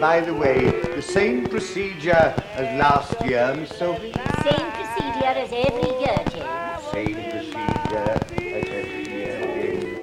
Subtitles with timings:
[0.00, 4.12] by the way, the same procedure as last year, Miss Sophie?
[4.44, 6.82] Same procedure as every year, James.
[6.92, 10.00] Same procedure as every year, James.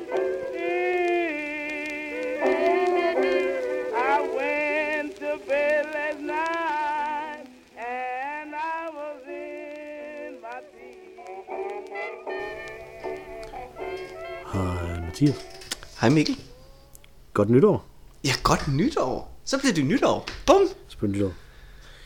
[3.95, 7.45] I went to bed last night
[7.77, 10.59] and I was in my
[14.51, 15.39] Hej Mathias.
[16.01, 16.35] Hej Mikkel.
[17.33, 17.81] Godt nytår.
[18.23, 19.34] Ja, godt nytår.
[19.45, 20.27] Så bliver det nytår.
[20.45, 20.61] Bum!
[20.87, 21.33] Spændende nytår.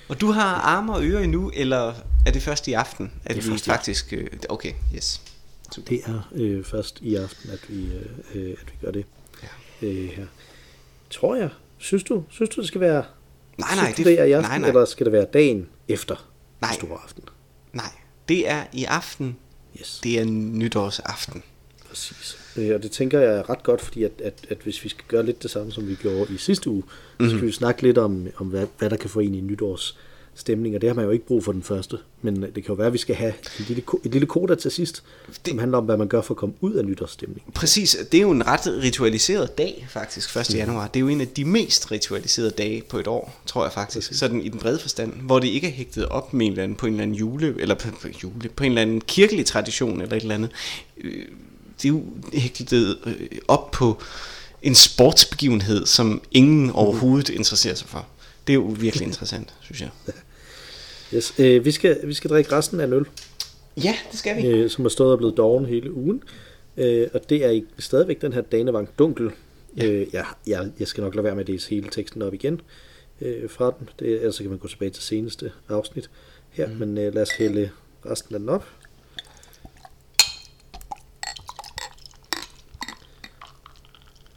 [0.09, 1.93] Og du har arme og ører endnu, eller
[2.25, 3.11] er det først i aften?
[3.25, 4.13] At Det er vi faktisk...
[4.13, 5.21] øh, Okay, yes.
[5.89, 8.01] Det er øh, først i aften, at vi, øh,
[8.35, 9.05] øh, at vi gør det
[9.43, 9.87] Ja.
[9.87, 10.25] øh, her.
[11.09, 11.49] Tror jeg.
[11.77, 13.03] Synes du, synes du det skal være
[13.57, 14.67] Nej, nej, det- det er i aften, nej, nej.
[14.69, 16.29] eller skal det være dagen efter
[16.61, 16.73] Nej.
[16.73, 17.23] store aften?
[17.73, 17.91] Nej,
[18.29, 19.37] det er i aften.
[19.79, 19.99] Yes.
[20.03, 21.43] Det er nytårsaften.
[21.89, 22.37] Præcis.
[22.59, 25.03] Øh, og det tænker jeg er ret godt, fordi at, at, at hvis vi skal
[25.07, 27.29] gøre lidt det samme, som vi gjorde i sidste uge, mm-hmm.
[27.29, 30.75] så skal vi snakke lidt om, om hvad, hvad der kan få en i nytårsstemning,
[30.75, 32.87] og det har man jo ikke brug for den første, men det kan jo være,
[32.87, 35.37] at vi skal have et lille, et lille koda til sidst, det...
[35.47, 37.43] som handler om, hvad man gør for at komme ud af nytårsstemning.
[37.53, 40.55] Præcis, det er jo en ret ritualiseret dag faktisk, 1.
[40.55, 40.87] januar.
[40.87, 44.13] Det er jo en af de mest ritualiserede dage på et år, tror jeg faktisk.
[44.13, 46.77] Sådan i den brede forstand, hvor det ikke er hægtet op med en eller anden,
[46.77, 50.01] på en eller anden jule, eller på, på, jule, på en eller anden kirkelig tradition
[50.01, 50.51] eller et eller andet.
[51.81, 54.01] Det er jo hægtet øh, op på
[54.61, 58.07] en sportsbegivenhed, som ingen overhovedet interesserer sig for.
[58.47, 59.89] Det er jo virkelig interessant, synes jeg.
[61.13, 61.33] Yes.
[61.39, 63.05] Øh, vi, skal, vi skal drikke resten af en øl,
[63.83, 64.47] Ja, det skal vi.
[64.47, 66.23] øh, som har stået og blevet doven hele ugen,
[66.77, 69.31] øh, og det er stadigvæk den her Danevang Dunkel.
[69.77, 69.85] Ja.
[69.85, 72.61] Øh, ja, jeg, jeg skal nok lade være med at læse hele teksten op igen
[73.21, 76.09] øh, fra den, det, ellers kan man gå tilbage til seneste afsnit
[76.49, 76.73] her, mm.
[76.75, 77.69] men øh, lad os hælde
[78.05, 78.65] resten af den op.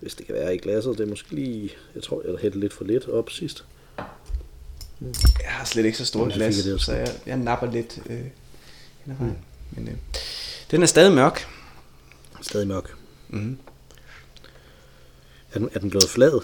[0.03, 2.73] Hvis det kan være i glasset, det er måske lige, jeg tror, jeg hældte lidt
[2.73, 3.65] for lidt op sidst.
[5.01, 8.17] Jeg har slet ikke så store Jamen, glas, det så jeg, jeg napper lidt øh,
[9.05, 9.39] hen vejen.
[9.71, 9.95] Men øh,
[10.71, 11.47] den er stadig mørk.
[12.41, 12.95] Stadig mørk.
[13.29, 13.59] Mhm.
[15.53, 16.41] Er den, er den blevet flad?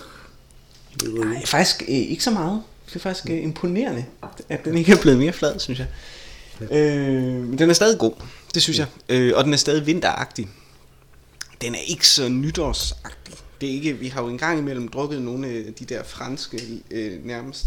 [1.04, 2.62] Nej, faktisk øh, ikke så meget.
[2.86, 4.04] Det er faktisk øh, imponerende,
[4.48, 5.88] at den ikke er blevet mere flad, synes jeg.
[6.60, 8.12] Øh, men den er stadig god,
[8.54, 8.86] det synes jeg.
[9.08, 10.48] Øh, og den er stadig vinteragtig.
[11.60, 13.34] Den er ikke så nytårsagtig.
[13.60, 17.24] Det er ikke, vi har jo engang imellem drukket nogle af de der franske, øh,
[17.26, 17.66] nærmest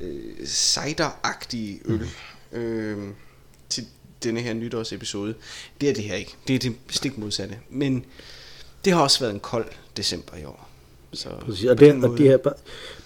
[0.00, 2.08] øh, cideragtige øl
[2.52, 2.98] øh,
[3.68, 3.84] til
[4.24, 5.34] denne her nytårsepisode.
[5.80, 6.34] Det er det her ikke.
[6.48, 7.56] Det er det stik modsatte.
[7.70, 8.04] Men
[8.84, 9.66] det har også været en kold
[9.96, 10.66] december i år.
[11.12, 12.54] Så Præcis, og, det, og måde- de her, bare,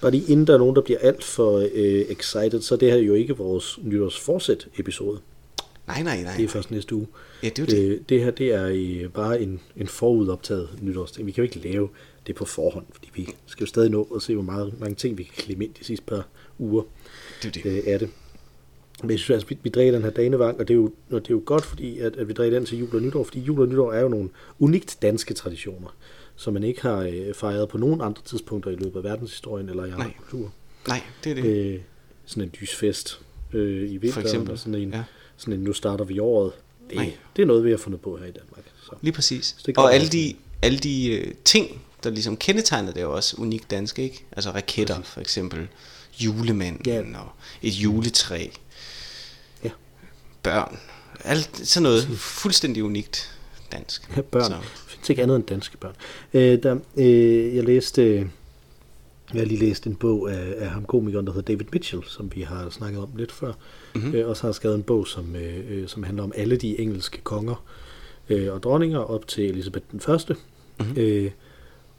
[0.01, 2.99] bare lige inden der er nogen, der bliver alt for øh, excited, så det her
[2.99, 5.21] jo ikke vores nytårsforsæt episode.
[5.87, 6.37] Nej, nej, nej.
[6.37, 7.07] Det er først næste uge.
[7.43, 7.89] Ja, det er det.
[7.91, 8.67] Øh, det her, det er
[9.05, 11.27] øh, bare en, en forudoptaget nytårsting.
[11.27, 11.89] Vi kan jo ikke lave
[12.27, 15.19] det på forhånd, fordi vi skal jo stadig nå at se, hvor meget, mange ting
[15.19, 16.27] vi kan klemme ind de sidste par
[16.59, 16.83] uger
[17.43, 17.67] Det er det.
[17.67, 18.11] øh, af det.
[19.03, 21.21] Men jeg synes, altså, vi, vi drikker den her danevang, og det er jo, og
[21.23, 23.41] det er jo godt, fordi at, at vi drikker den til jul og nytår, fordi
[23.41, 24.29] jul og nytår er jo nogle
[24.59, 25.97] unikt danske traditioner,
[26.37, 29.85] som man ikke har øh, fejret på nogen andre tidspunkter i løbet af verdenshistorien eller
[29.85, 30.13] i andre Nej.
[30.19, 30.51] kulturer.
[30.89, 31.45] Nej, det er det.
[31.75, 31.81] Øh,
[32.25, 33.21] sådan en lysfest
[33.55, 35.03] øh, i vinteren, eksempel, og sådan en, ja.
[35.37, 36.53] sådan en, nu starter vi året.
[36.91, 37.13] Det, Nej.
[37.37, 38.65] det er noget, vi har fundet på her i Danmark.
[38.85, 38.91] Så.
[39.03, 39.57] Lige præcis.
[39.67, 43.15] det kan Og alle de, alle de øh, ting, der ligesom kendetegner det, er jo
[43.15, 44.25] også unikt dansk, ikke?
[44.33, 45.69] Altså raketter, for eksempel.
[46.21, 47.19] Julemanden Ja.
[47.21, 47.29] og
[47.63, 48.47] et juletræ.
[49.65, 49.71] Ja.
[50.43, 50.79] Børn.
[51.25, 53.39] Alt sådan noget fuldstændig unikt
[53.73, 54.11] dansk.
[54.17, 54.45] Ja, børn.
[54.45, 54.89] Så, Så.
[54.89, 55.95] findes ikke andet end danske børn.
[56.35, 58.27] Øh, der, øh, jeg læste, øh,
[59.33, 62.31] jeg har lige læst en bog af, af ham komikeren, der hedder David Mitchell, som
[62.35, 63.53] vi har snakket om lidt før.
[63.95, 64.15] Mm-hmm.
[64.15, 66.81] Øh, og så har skrevet en bog, som, øh, øh, som handler om alle de
[66.81, 67.65] engelske konger
[68.29, 70.37] øh, og dronninger op til Elisabeth den første.
[70.81, 70.95] Mm-hmm.
[70.97, 71.31] Øh,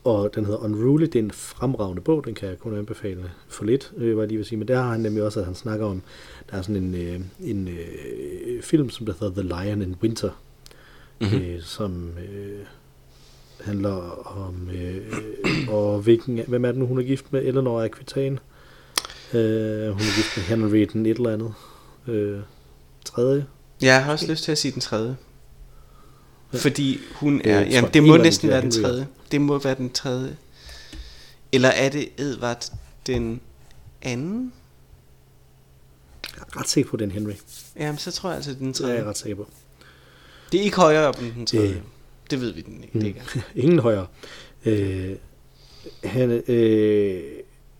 [0.03, 3.65] og den hedder Unruly, det er en fremragende bog, den kan jeg kun anbefale for
[3.65, 4.59] lidt, øh, hvad jeg lige vil sige.
[4.59, 6.01] Men der har han nemlig også, at han snakker om,
[6.51, 10.29] der er sådan en, øh, en øh, film, som der hedder The Lion in Winter,
[11.21, 11.37] mm-hmm.
[11.37, 12.59] øh, som øh,
[13.65, 15.13] handler om, øh,
[15.69, 17.41] og hvilken, hvem er det nu, hun er gift med?
[17.45, 18.37] Eleanor Aquitaine.
[19.33, 21.53] Øh, hun er gift med Henry den et eller andet.
[22.07, 22.39] Øh,
[23.05, 23.45] tredje.
[23.81, 25.15] ja, jeg har også lyst til at sige den tredje.
[26.53, 27.59] Fordi hun Øh, er...
[27.59, 29.07] jeg Jamen, det må næsten være den tredje.
[29.31, 30.37] Det må være den tredje.
[31.51, 32.71] Eller er det Edvard
[33.07, 33.41] den
[34.01, 34.53] anden?
[36.35, 37.31] Jeg er ret sikker på, den Henry.
[37.79, 38.95] Jamen, så tror jeg altså, den Det er tredje.
[38.95, 39.47] jeg ret sikker på.
[40.51, 41.69] Det er ikke højere op end den tredje.
[41.69, 41.81] Øh.
[42.31, 43.19] Det ved vi den ikke.
[43.19, 43.39] Er.
[43.63, 44.07] Ingen højere.
[44.65, 45.15] Øh,
[46.03, 47.23] han, øh,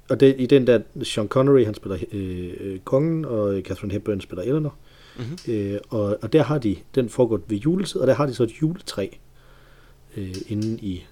[0.09, 4.21] og det, i den der, Sean Connery, han spiller øh, øh, kongen, og Catherine Hepburn
[4.21, 4.75] spiller Eleanor.
[5.17, 5.53] Mm-hmm.
[5.53, 8.43] Øh, og, og der har de, den foregår ved juletid, og der har de så
[8.43, 9.07] et juletræ
[10.17, 11.03] øh, inde i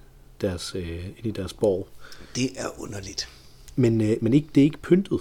[0.42, 1.88] deres, øh, inde i deres borg.
[2.36, 3.30] Det er underligt.
[3.76, 5.20] men, øh, men ikke, det er ikke pyntet.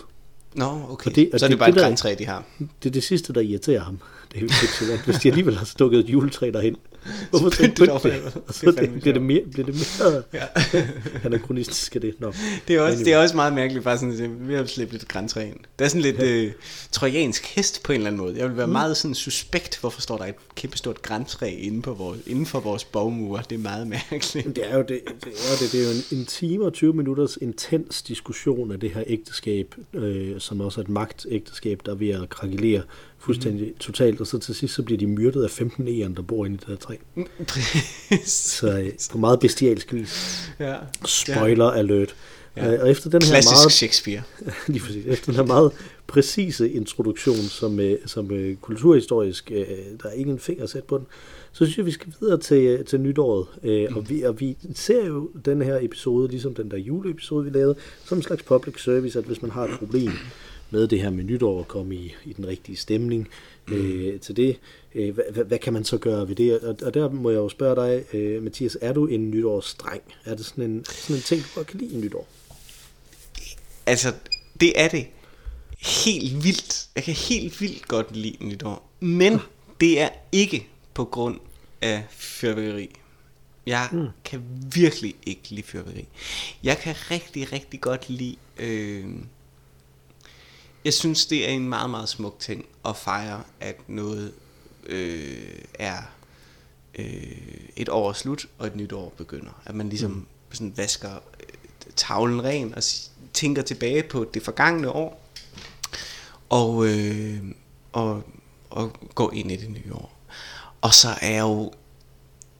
[0.54, 1.10] Nå, okay.
[1.10, 2.44] Og det- og så er det- det bare det et græntræ, de har.
[2.82, 3.98] Det er det sidste, der irriterer ham.
[4.32, 6.76] Det er at hvis de alligevel har stukket et juletræ derhen.
[7.30, 8.22] Hvorfor så pynt det for det?
[8.48, 10.44] Og så Det er bliver, det mere, bliver det mere Ja.
[11.26, 12.14] anachronistisk af det.
[12.20, 12.32] Nå.
[12.68, 13.04] Det er, også, Anyway.
[13.04, 15.56] det er også meget mærkeligt, bare sådan, at vi har slæbt et græntræ ind.
[15.78, 16.52] Det er sådan lidt øh,
[16.92, 18.38] trojansk hest på en eller anden måde.
[18.38, 18.72] Jeg vil være Mm.
[18.72, 22.60] meget sådan suspekt, hvorfor står der et kæmpe stort græntræ inde, på vores, inden for
[22.60, 23.42] vores borgmure.
[23.50, 24.56] Det er meget mærkeligt.
[24.56, 26.72] Det er jo, det, det er jo, det, det er jo en, en time og
[26.72, 31.92] 20 minutters intens diskussion af det her ægteskab, øh, som også er et magtægteskab, der
[31.92, 32.82] er ved at krakelere
[33.18, 33.78] fuldstændig mm.
[33.78, 36.54] totalt, og så til sidst så bliver de myrdet af 15 egern, der bor inde
[36.54, 36.96] i det her træ.
[38.26, 40.50] Så øh, på meget bestialsk vis.
[40.60, 40.76] ja.
[41.04, 42.14] Spoiler alert.
[42.56, 42.70] Ja.
[42.70, 42.82] Ja.
[42.82, 44.22] Og efter den her Klassisk meget Shakespeare.
[44.66, 45.06] lige præcis.
[45.06, 45.72] Efter den her meget
[46.12, 49.66] præcise introduktion, som, øh, som øh, kulturhistorisk, øh,
[50.02, 51.06] der er ikke en finger sat på den,
[51.52, 53.46] så synes jeg, vi skal videre til, til nytåret.
[53.62, 57.50] Øh, og, vi, og vi ser jo den her episode, ligesom den der juleepisode, vi
[57.50, 57.74] lavede,
[58.04, 60.10] som en slags public service, at hvis man har et problem
[60.70, 63.28] med det her med nytår og komme i, i den rigtige stemning
[63.72, 64.56] øh, til det,
[64.94, 66.60] øh, hvad, hvad, hvad kan man så gøre ved det?
[66.60, 70.02] Og, og der må jeg jo spørge dig, øh, Mathias, er du en nytårsdreng?
[70.24, 72.28] Er det sådan en, sådan en ting, du godt kan lide i nytår?
[73.86, 74.08] Altså,
[74.60, 75.06] det er det.
[75.82, 76.88] Helt vildt.
[76.94, 78.90] Jeg kan helt vildt godt lide nytår.
[79.00, 79.40] Men
[79.80, 81.40] det er ikke på grund
[81.80, 82.88] af fyrværkeri.
[83.66, 84.08] Jeg mm.
[84.24, 84.42] kan
[84.74, 86.08] virkelig ikke lide fyrværkeri.
[86.62, 88.36] Jeg kan rigtig, rigtig godt lide...
[88.58, 89.04] Øh,
[90.84, 94.32] jeg synes, det er en meget, meget smuk ting at fejre, at noget
[94.86, 95.98] øh, er
[96.94, 97.32] øh,
[97.76, 99.62] et år er slut, og et nyt år begynder.
[99.64, 100.26] At man ligesom mm.
[100.50, 101.46] sådan vasker øh,
[101.96, 102.82] tavlen ren og
[103.32, 105.22] tænker tilbage på det forgangne år,
[106.52, 107.38] og, øh,
[107.92, 108.22] og,
[108.70, 110.12] og går ind i det nye år.
[110.80, 111.72] Og så er jeg jo,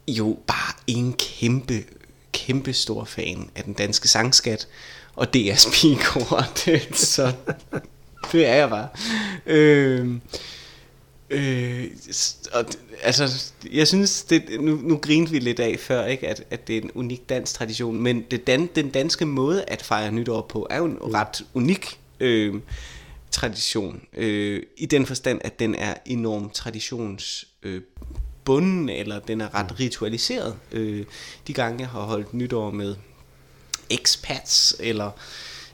[0.07, 1.83] jo bare en kæmpe,
[2.31, 4.67] kæmpe stor fan af den danske sangskat,
[5.15, 5.55] og det er
[6.65, 7.33] Det, så
[8.31, 8.87] det er jeg bare.
[9.45, 10.21] Øhm, øh,
[11.29, 11.89] Øh,
[12.53, 12.65] og,
[13.03, 16.77] altså, jeg synes, det, nu, nu grinte vi lidt af før, ikke, at, at det
[16.77, 20.67] er en unik dansk tradition, men det dan, den danske måde at fejre nytår på,
[20.69, 22.55] er jo en ret unik øh,
[23.33, 27.81] tradition, øh, i den forstand, at den er enormt traditions øh,
[28.45, 30.57] bunden, eller den er ret ritualiseret.
[30.71, 31.05] Øh,
[31.47, 32.95] de gange, jeg har holdt nytår med
[33.89, 35.11] expats, eller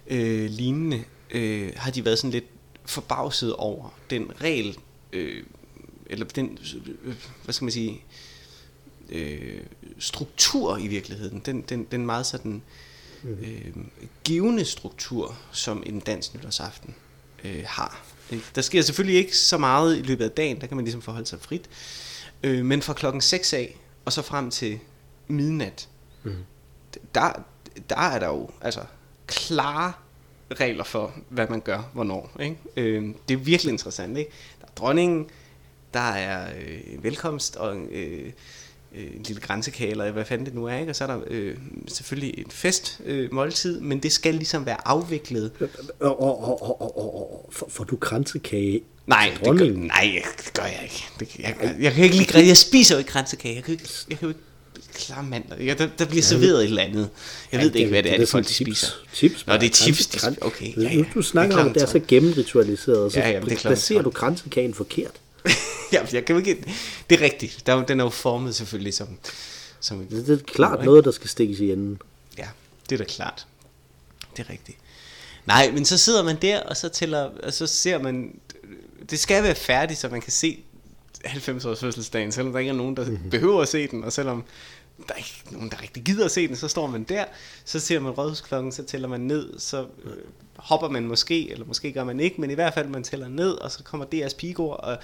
[0.08, 2.46] øh, lignende, øh, har de været sådan lidt
[2.86, 4.78] forbavset over den regel,
[5.14, 5.44] øh,
[6.06, 6.58] eller den,
[7.04, 8.04] øh, hvad skal man sige,
[9.10, 9.64] øh,
[10.00, 12.62] struktur i virkeligheden, den, den, den meget sådan
[13.24, 13.74] øh,
[14.24, 16.96] givende struktur, som en dansk nytårsaften
[17.44, 18.02] øh, har.
[18.32, 18.46] Ikke?
[18.56, 21.28] Der sker selvfølgelig ikke så meget i løbet af dagen, der kan man ligesom forholde
[21.28, 21.70] sig frit,
[22.44, 24.80] øh, men fra klokken 6 af, og så frem til
[25.28, 25.88] midnat,
[27.16, 27.44] der,
[27.90, 28.82] der er der jo altså
[29.28, 29.94] klare
[30.52, 32.32] regler for, hvad man gør, hvornår.
[32.40, 32.58] Ikke?
[32.78, 34.18] Øh, det er virkelig interessant.
[34.18, 34.32] Ikke?
[34.62, 35.30] Der er dronningen,
[35.94, 38.32] der er øh, velkomst og øh,
[38.96, 40.92] øh, en lille grænsekage, eller hvad fanden det nu er, ikke?
[40.92, 41.58] og så er der øh,
[41.88, 45.52] selvfølgelig en fest øh, måltid, men det skal ligesom være afviklet.
[46.00, 48.82] Og, og, og, og, og, får, du kransekage?
[49.08, 51.06] Nej, det gør, nej, det gør jeg ikke.
[51.20, 53.56] Det, jeg, jeg, jeg, kan ikke lide, jeg spiser jo ikke kransekage.
[53.56, 54.40] Jeg kan ikke, jeg kan jo ikke
[54.94, 55.56] klare mandler.
[55.58, 57.10] Jeg, der, der bliver serveret et eller andet.
[57.52, 58.56] Jeg ved Ja, ikke, hvad det er, det sådan folk tips.
[58.80, 58.88] spiser.
[59.14, 60.08] Tips, Nå, det er tips.
[60.08, 60.96] De- Okay, ja, ja.
[60.96, 63.52] Nu du snakker Det er om, det er så gennemritualiseret, og så Ja, ja, det
[63.52, 65.12] er placerer det du kransekagen forkert.
[65.94, 66.76] ja, jeg kan ikke...
[67.10, 67.64] Det er rigtigt.
[67.66, 69.08] Der, er den er jo formet selvfølgelig som...
[69.80, 70.86] som et- Det, er klart ikke?
[70.86, 72.02] noget, der skal stikkes i enden.
[72.38, 72.48] Ja,
[72.90, 73.48] det er da klart.
[74.38, 74.78] Det er rigtigt.
[75.46, 78.40] Nej, men så sidder man der, og så tæller, og så ser man,
[79.10, 80.60] det skal være færdigt, så man kan se
[81.26, 83.30] 90 års fødselsdagen, selvom der ikke er nogen, der mm-hmm.
[83.30, 84.44] behøver at se den, og selvom
[85.08, 87.26] der er ikke nogen, der rigtig gider at se den, så står man der,
[87.66, 90.12] så ser man rådhusklokken, så tæller man ned, så øh,
[90.56, 93.52] hopper man måske, eller måske gør man ikke, men i hvert fald man tæller ned,
[93.52, 94.98] og så kommer DR's pigor, og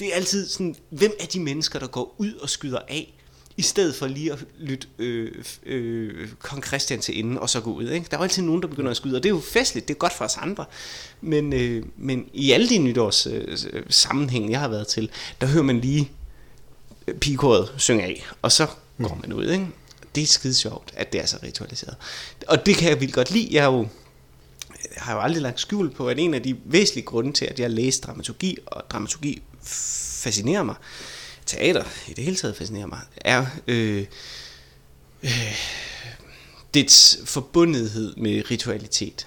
[0.00, 3.12] det er altid sådan, hvem er de mennesker, der går ud og skyder af,
[3.56, 7.72] i stedet for lige at lytte øh, øh, kong Christian til inden og så gå
[7.72, 7.88] ud.
[7.88, 8.06] Ikke?
[8.10, 9.94] Der er jo altid nogen, der begynder at skyde, og det er jo festligt, det
[9.94, 10.64] er godt for os andre.
[11.20, 15.46] Men, øh, men i alle de nytårs øh, øh sammenhæng, jeg har været til, der
[15.46, 16.10] hører man lige
[17.08, 18.66] øh, pigekoret synge af, og så
[18.98, 19.50] går man ud.
[19.50, 19.66] Ikke?
[20.14, 21.96] Det er skide sjovt, at det er så ritualiseret.
[22.48, 23.48] Og det kan jeg vildt godt lide.
[23.50, 23.88] Jeg er jo
[24.94, 27.60] jeg har jo aldrig lagt skjul på, at en af de væsentlige grunde til, at
[27.60, 29.42] jeg læste dramaturgi, og dramaturgi
[30.22, 30.74] fascinerer mig,
[31.46, 34.06] teater i det hele taget fascinerer mig, er øh,
[35.22, 35.56] øh,
[36.74, 39.26] dets forbundethed med ritualitet.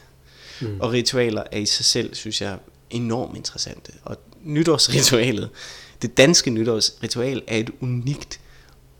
[0.62, 0.82] Mm.
[0.82, 2.58] Og ritualer er i sig selv, synes jeg,
[2.90, 3.92] enormt interessante.
[4.04, 5.50] Og nytårsritualet,
[6.02, 8.40] det danske nytårsritual, er et unikt,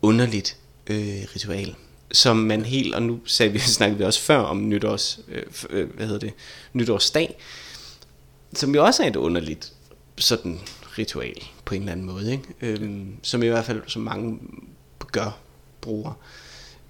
[0.02, 0.56] underligt
[0.90, 1.74] øh, ritual.
[2.12, 5.94] som man helt, og nu sagde vi, snakkede vi også før om nytårs, øh, øh,
[5.94, 6.32] hvad hedder det,
[6.72, 7.36] nytårsdag,
[8.54, 9.72] som jo også er et underligt
[10.18, 10.60] sådan
[10.98, 12.44] ritual på en eller anden måde, ikke?
[12.60, 14.38] Øhm, som i hvert fald som mange
[15.12, 15.38] gør,
[15.80, 16.12] bruger.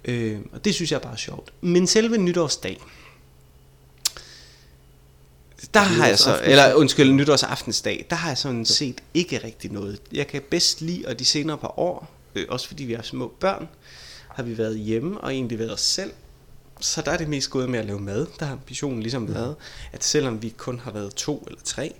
[0.05, 1.53] Øh, og det synes jeg er bare sjovt.
[1.61, 2.77] Men selve nytårsdag,
[5.73, 10.01] der har jeg så, eller undskyld, nytårsaftensdag, der har jeg sådan set ikke rigtig noget.
[10.11, 13.33] Jeg kan bedst lide, og de senere par år, øh, også fordi vi har små
[13.39, 13.67] børn,
[14.27, 16.11] har vi været hjemme og egentlig været os selv.
[16.79, 18.27] Så der er det mest gået med at lave mad.
[18.39, 19.55] Der har ambitionen ligesom været,
[19.91, 21.95] at selvom vi kun har været to eller tre,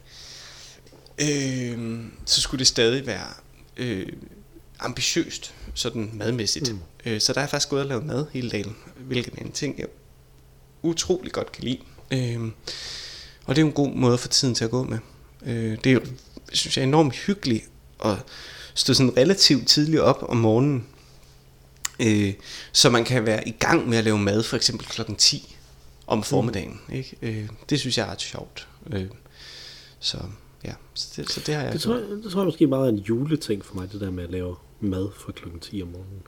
[1.22, 3.28] øh, så skulle det stadig være
[3.78, 4.08] øh,
[4.80, 6.72] ambitiøst, sådan madmæssigt.
[6.72, 6.80] Mm.
[7.06, 9.80] Øh, så der er faktisk gået at lave mad hele dagen, hvilket er en ting,
[9.80, 9.88] jeg
[10.82, 11.80] utrolig godt kan lide.
[12.12, 12.52] Øh,
[13.46, 14.98] og det er en god måde at få tiden til at gå med.
[15.46, 16.00] Øh, det er
[16.54, 17.64] synes jeg, enormt hyggeligt
[18.06, 18.18] at
[18.75, 20.86] stå sådan relativt tidligt op om morgenen,
[22.00, 22.34] øh,
[22.72, 25.56] så man kan være i gang med at lave mad, for eksempel klokken 10
[26.08, 26.82] om formiddagen.
[26.94, 27.18] Ikke?
[27.22, 28.68] Øh, det synes jeg er ret sjovt.
[28.94, 29.06] Øh,
[30.00, 30.18] så
[30.63, 32.10] ja, så det, så det har jeg Det tror, gjort.
[32.10, 34.32] jeg, det tror jeg måske meget er en juleting for mig, det der med at
[34.32, 36.22] lave mad fra klokken 10 om morgenen.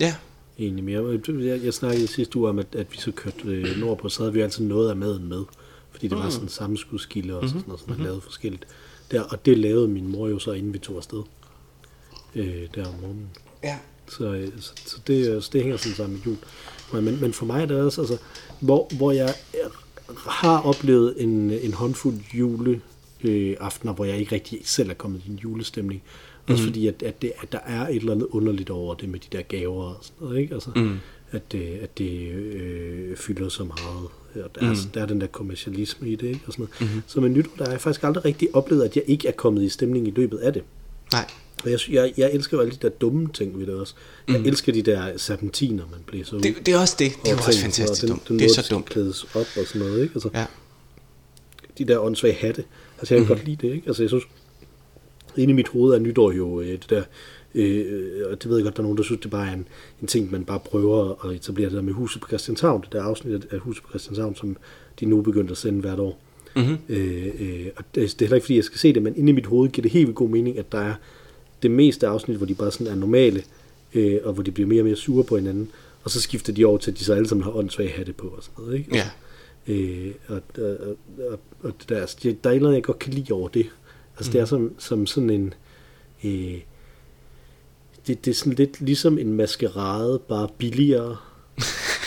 [0.00, 0.14] Ja,
[0.58, 1.20] Egentlig mere.
[1.28, 4.32] Jeg, jeg snakkede sidste uge om, at, at vi så kørte øh, nordpå, så havde
[4.32, 5.44] vi altid noget af maden med.
[5.90, 8.66] Fordi det var sådan sammenskudskilde og sådan noget, som man lavede forskelligt.
[9.10, 11.22] Der, og det lavede min mor jo så, inden vi tog afsted.
[12.34, 13.28] Øh, der om morgenen.
[13.64, 13.78] ja.
[14.08, 16.36] Så, øh, så, så, det, øh, så det hænger sådan sammen med jul.
[17.02, 18.16] Men, men, for mig er det også, altså,
[18.60, 19.34] hvor, hvor jeg
[20.16, 22.80] har oplevet en, en håndfuld jule
[23.24, 26.02] øh, aftener, hvor jeg ikke rigtig selv er kommet i en julestemning.
[26.48, 29.20] Også fordi, at, at, det, at der er et eller andet underligt over det med
[29.20, 30.54] de der gaver og sådan noget, ikke?
[30.54, 30.98] Altså, mm.
[31.30, 34.08] at, det, at det øh, fylder så meget.
[34.44, 36.40] Og der, er, der er den der kommercialisme i det, ikke?
[36.46, 36.94] Og sådan noget.
[36.94, 37.02] Mm.
[37.06, 39.62] Så med nytår, der har jeg faktisk aldrig rigtig oplevet, at jeg ikke er kommet
[39.62, 40.62] i stemning i løbet af det.
[41.12, 41.26] Nej.
[41.66, 43.94] Jeg, jeg, jeg elsker jo alle de der dumme ting ved det også.
[44.28, 44.46] Jeg mm.
[44.46, 46.40] elsker de der serpentiner, man blæser ud.
[46.40, 47.12] Det, det er også det.
[47.24, 48.28] Det er også fantastisk og den, dumt.
[48.28, 48.86] Den Det er måde, så dumt.
[48.86, 50.12] klædes op og sådan noget, ikke?
[50.14, 50.46] Altså, Ja.
[51.78, 52.64] De der åndssvage hatte.
[52.98, 53.36] Altså, jeg kan mm.
[53.36, 53.86] godt lide det, ikke?
[53.86, 54.24] Altså, jeg synes,
[55.36, 57.02] inde i mit hoved er nytår jo øh, det der,
[57.54, 59.68] øh, og det ved jeg godt, der er nogen, der synes, det bare er en,
[60.02, 63.02] en ting, man bare prøver at etablere det der med huset på Christianshavn, det der
[63.02, 64.56] afsnit af huset på Christianshavn, som
[65.00, 66.20] de nu begyndte at sende hvert år.
[66.56, 66.76] Mm-hmm.
[66.88, 69.30] Øh, øh, og det, det er heller ikke, fordi jeg skal se det, men inde
[69.30, 70.94] i mit hoved giver det helt vildt god mening, at der er
[71.62, 73.42] det meste afsnit, hvor de bare sådan er normale,
[73.94, 75.70] øh, og hvor de bliver mere og mere sure på hinanden,
[76.04, 78.26] og så skifter de over til, at de så alle sammen har åndssvage hatte på
[78.26, 78.96] og sådan noget, ikke?
[78.96, 79.10] Ja.
[79.68, 80.96] Øh, og, og,
[81.30, 83.32] og, og det der, altså, det, der er et eller andet, jeg godt kan lide
[83.32, 83.66] over det.
[84.16, 84.32] Altså, mm.
[84.32, 85.54] det er som, som sådan en...
[86.24, 86.60] Øh,
[88.06, 91.16] det, det er sådan lidt ligesom en maskerade, bare billigere.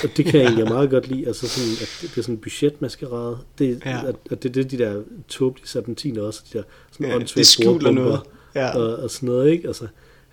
[0.04, 1.28] og det kan jeg egentlig meget godt lide.
[1.28, 3.38] Altså sådan, at det er sådan en budgetmaskerade.
[3.60, 4.08] Det, Ja.
[4.08, 7.48] at, at det er det, de der tåbelige serpentiner også, de der sådan Ja, det
[7.48, 8.20] skjuler noget.
[8.56, 8.78] Ja.
[8.78, 9.68] Og, og sådan noget, ikke?
[9.68, 9.88] Altså,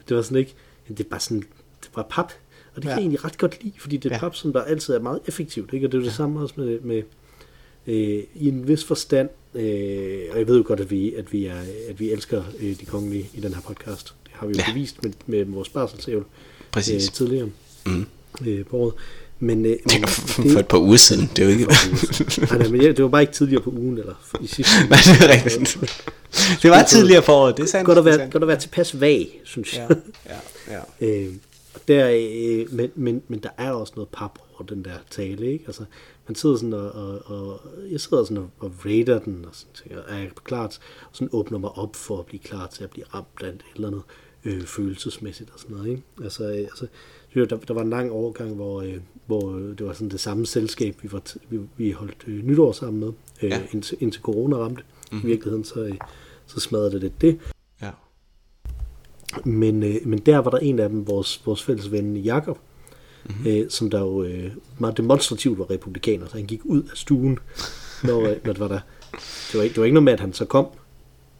[0.08, 0.54] det var sådan ikke...
[0.88, 1.40] Det er bare sådan...
[1.82, 2.32] Det var pap.
[2.74, 2.94] Og det kan Ja.
[2.94, 4.16] jeg egentlig ret godt lide, fordi det er Ja.
[4.16, 4.20] ja.
[4.20, 5.86] pap, som der altid er meget effektivt, ikke?
[5.86, 7.02] Og det er jo det samme også med, med
[7.86, 11.46] øh, i en vis forstand, øh, og jeg ved jo godt, at vi, at vi,
[11.46, 14.14] er, at vi elsker øh, de kongelige i den her podcast.
[14.24, 14.64] Det har vi jo Ja.
[14.68, 14.72] ja.
[14.72, 16.24] bevist med, med vores barselsævel
[16.72, 17.06] Præcis.
[17.08, 17.50] øh, tidligere
[17.86, 18.06] Mm.
[18.46, 18.94] øh, på året.
[19.40, 20.04] Men, øh, men
[20.52, 21.30] For et par uger siden.
[21.36, 21.66] Det er jo ikke...
[21.66, 24.72] nej, nej, men jeg- det var bare ikke tidligere på ugen, eller i sidste.
[24.90, 25.78] Nej, det er rigtigt.
[26.62, 27.86] Det var tidligere på året, det er sandt.
[27.86, 29.96] Godt at det være, godt at være tilpas vag, synes jeg.
[30.26, 30.34] Ja,
[30.70, 31.06] ja, ja.
[31.26, 31.32] Øh,
[31.74, 35.52] og der, øh, men, men, men der er også noget pap over den der tale,
[35.52, 35.64] ikke?
[35.66, 35.82] Altså,
[36.28, 39.72] man sidder sådan og, og, og jeg sidder sådan og, og rater den, og sådan
[39.74, 42.84] tænker, er jeg klar til, og sådan åbner mig op for at blive klar til
[42.84, 44.02] at blive ramt af et eller andet
[44.44, 46.02] øh, følelsesmæssigt og sådan noget, ikke?
[46.24, 46.86] Altså, øh, altså
[47.34, 48.96] der, der var en lang overgang, hvor, øh,
[49.36, 52.72] hvor øh, det var sådan det samme selskab, vi, var vi, vi holdt øh, nytår
[52.72, 53.08] sammen med,
[53.42, 53.60] øh, Ja.
[53.72, 54.82] indtil, indtil corona ramte.
[55.12, 55.28] Mm-hmm.
[55.28, 55.94] I virkeligheden, så, øh,
[56.46, 57.38] så smadrede det lidt det.
[57.82, 57.90] ja.
[59.44, 62.58] Men, øh, men der var der en af dem, vores, vores fælles ven Jakob,
[63.24, 63.46] mm-hmm.
[63.46, 67.38] øh, som der jo øh, meget demonstrativt var republikaner, så han gik ud af stuen,
[68.04, 68.80] når, øh, når det var der.
[69.12, 70.66] Det var, ikke, det var ikke noget med, at han så kom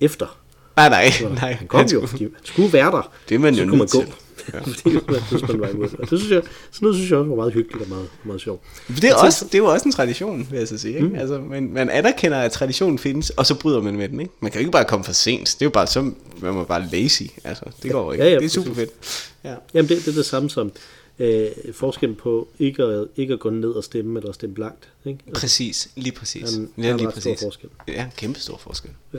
[0.01, 0.39] efter.
[0.77, 1.05] Nej, nej,
[1.35, 1.53] nej.
[1.53, 3.13] han kom jo, fordi han skulle være der.
[3.29, 3.87] Det er man så jo nødt gå.
[3.87, 3.99] til.
[4.09, 4.15] Ja.
[4.53, 5.89] Fordi man, hvis man var imod.
[5.99, 8.41] Og det synes jeg, sådan noget synes jeg også var meget hyggeligt og meget, meget
[8.41, 8.63] sjovt.
[8.89, 10.95] Det er, også, det er jo også en tradition, vil jeg så sige.
[10.95, 11.09] Ikke?
[11.09, 11.15] Mm.
[11.15, 14.21] Altså, man, man anerkender, at traditionen findes, og så bryder man med den.
[14.21, 14.33] Ikke?
[14.41, 15.47] Man kan jo ikke bare komme for sent.
[15.59, 17.23] Det er jo bare så, man må bare lazy.
[17.45, 18.25] Altså, det går ikke.
[18.25, 18.91] Ja, ja, det er super præcis.
[18.91, 19.31] fedt.
[19.45, 19.55] Ja.
[19.75, 20.73] Jamen det, det er det samme som
[21.19, 24.89] øh, forskellen på ikke at, ikke at gå ned og stemme, eller at stemme blankt.
[25.05, 25.19] Ikke?
[25.27, 26.53] Altså, Præcis, lige præcis.
[26.53, 27.45] Jamen, der ja, er lige ret stor præcis.
[27.45, 27.69] forskel.
[27.89, 28.91] Ja, kæmpe stor forskel.
[29.15, 29.19] Ja.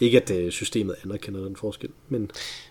[0.00, 2.30] Ikke at øh, systemet anerkender den forskel, men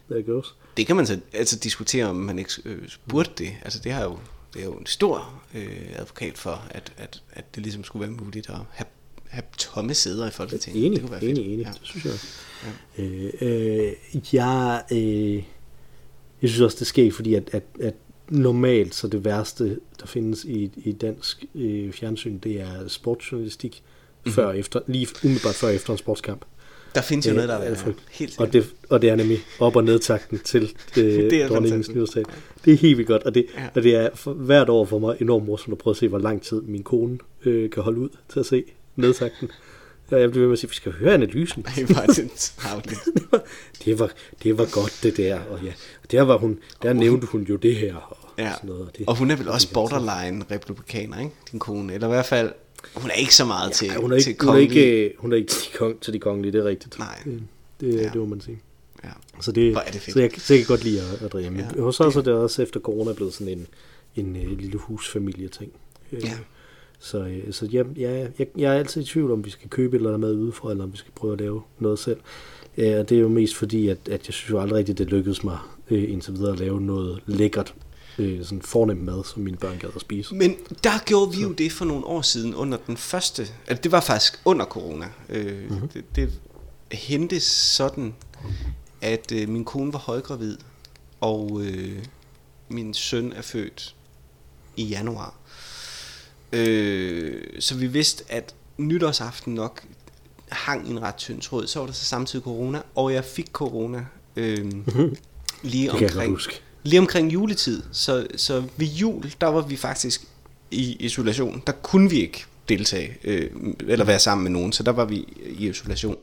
[0.09, 0.55] der goes.
[0.79, 3.51] Det kan man så altså diskutere, om man ikke øh, burde det.
[3.61, 4.17] Altså det har jo,
[4.53, 8.17] det er jo en stor øh, advokat for, at, at, at det ligesom skulle være
[8.23, 8.85] muligt at have,
[9.27, 10.85] have tomme sæder i Folketinget.
[10.85, 11.37] Enig, det kunne være fedt.
[11.37, 11.65] enig, enig.
[11.65, 11.71] Ja.
[11.71, 12.13] Det synes jeg.
[12.97, 13.03] Ja.
[13.03, 13.93] Øh, øh,
[14.33, 15.33] jeg, øh,
[16.41, 17.93] jeg synes også, det sker, fordi at, at, at
[18.29, 23.83] normalt så det værste, der findes i, i dansk øh, fjernsyn, det er sportsjournalistik,
[24.25, 24.29] Mhm.
[24.29, 24.33] mm-hmm.
[24.35, 26.45] før efter, lige umiddelbart før efter en sportskamp.
[26.95, 28.09] Der findes jo Det noget, der er frygteligt.
[28.11, 30.61] Helt Og det, og det er nemlig op- og nedtakten til
[30.97, 32.25] øh, Det er dronningens nytårstale.
[32.65, 33.67] Det er helt vildt godt, og det, Ja.
[33.75, 36.19] og det er for, hvert år for mig enormt morsomt at prøve at se, hvor
[36.19, 38.63] lang tid min kone øh, kan holde ud til at se
[38.95, 39.49] nedtakten.
[40.11, 41.65] Og jeg bliver ved med at sige, vi skal høre analysen.
[41.67, 42.99] Ej, var det travligt.
[43.85, 44.11] det, var,
[44.43, 45.39] det var godt, det der.
[45.39, 45.71] Og ja,
[46.11, 47.95] der, var hun, der nævnte hun jo det her.
[47.95, 48.51] Og Ja.
[48.55, 51.31] sådan noget, og, det, Og hun er vel også borderline republikaner, ikke?
[51.51, 51.93] Din kone.
[51.93, 52.51] Eller i hvert fald,
[52.95, 55.31] hun er ikke så meget til, ja, hun er til ikke, hun er ikke, hun
[55.33, 56.99] er ikke til, kong, til de kongelige, det er rigtigt.
[56.99, 57.19] Nej.
[57.25, 57.41] Det,
[57.81, 58.03] det, Ja.
[58.03, 58.59] det må man sige.
[59.03, 59.09] Ja.
[59.41, 60.13] Så, det, Hvor er det fedt.
[60.13, 61.49] så, jeg, så jeg kan godt lide at, at drikke.
[61.51, 63.67] Men Ja, hos os er det også efter corona blevet sådan en,
[64.15, 65.71] en, en lille husfamilie-ting.
[66.11, 66.33] Øh, Ja.
[67.01, 69.95] Så, øh, så jeg, jeg, jeg, jeg er altid i tvivl om, vi skal købe
[69.95, 72.17] eller andet mad udefra, eller om vi skal prøve at lave noget selv.
[72.77, 75.07] Øh, og det er jo mest fordi, at, at jeg synes jo aldrig rigtigt, det
[75.07, 75.57] lykkedes mig
[75.91, 77.73] øh, indtil videre at lave noget lækkert,
[78.19, 80.35] øh, sådan fornemt mad, som mine børn gad at spise.
[80.35, 83.91] Men der gjorde vi jo det for nogle år siden under den første, altså det
[83.91, 85.05] var faktisk under corona.
[85.29, 85.71] Øh, Mhm.
[85.73, 85.87] mm-hmm.
[85.89, 86.39] det, det
[86.91, 88.15] hentes sådan,
[89.01, 90.57] at øh, min kone var højgravid,
[91.21, 92.03] og øh,
[92.69, 93.95] min søn er født
[94.77, 95.35] i januar.
[96.53, 99.83] Øh, så vi vidste, at nytårsaften nok
[100.49, 101.67] hang en ret tynd tråd.
[101.67, 105.15] Så var der så samtidig corona, og jeg fik corona øh, lige Mhm.
[105.63, 106.37] Jeg godt omkring
[106.83, 107.83] lige omkring juletid.
[107.91, 110.21] Så, så ved jul, der var vi faktisk
[110.71, 111.63] i isolation.
[111.67, 113.49] Der kunne vi ikke deltage, øh,
[113.87, 116.17] eller være sammen med nogen, så der var vi i isolation.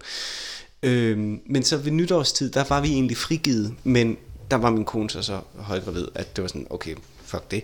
[0.83, 4.17] Øh, men så ved nytårstid, der var vi egentlig frigivet, men
[4.51, 6.95] der var min kone så så højgravid, at det var sådan, okay,
[7.25, 7.63] fuck det.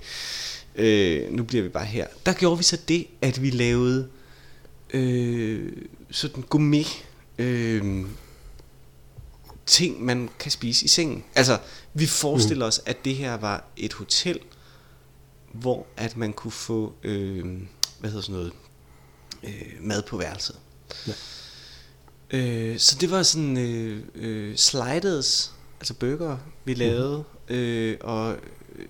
[0.76, 2.06] Øh, nu bliver vi bare her.
[2.26, 4.08] Der gjorde vi så det, at vi lavede
[4.94, 5.72] øh,
[6.10, 7.04] sådan gourmet
[7.38, 8.04] øh,
[9.72, 11.24] ting, man kan spise i sengen.
[11.34, 11.58] Altså,
[11.94, 12.68] vi forestiller mm.
[12.68, 14.38] os, at det her var et hotel,
[15.52, 17.44] hvor at man kunne få, øh,
[17.98, 18.52] hvad hedder sådan noget,
[19.42, 20.56] øh, mad på værelset.
[21.06, 21.12] Ja.
[22.30, 28.36] Øh, så det var sådan øh, øh, sliders, altså burger, vi lavede, øh, og
[28.76, 28.86] øh,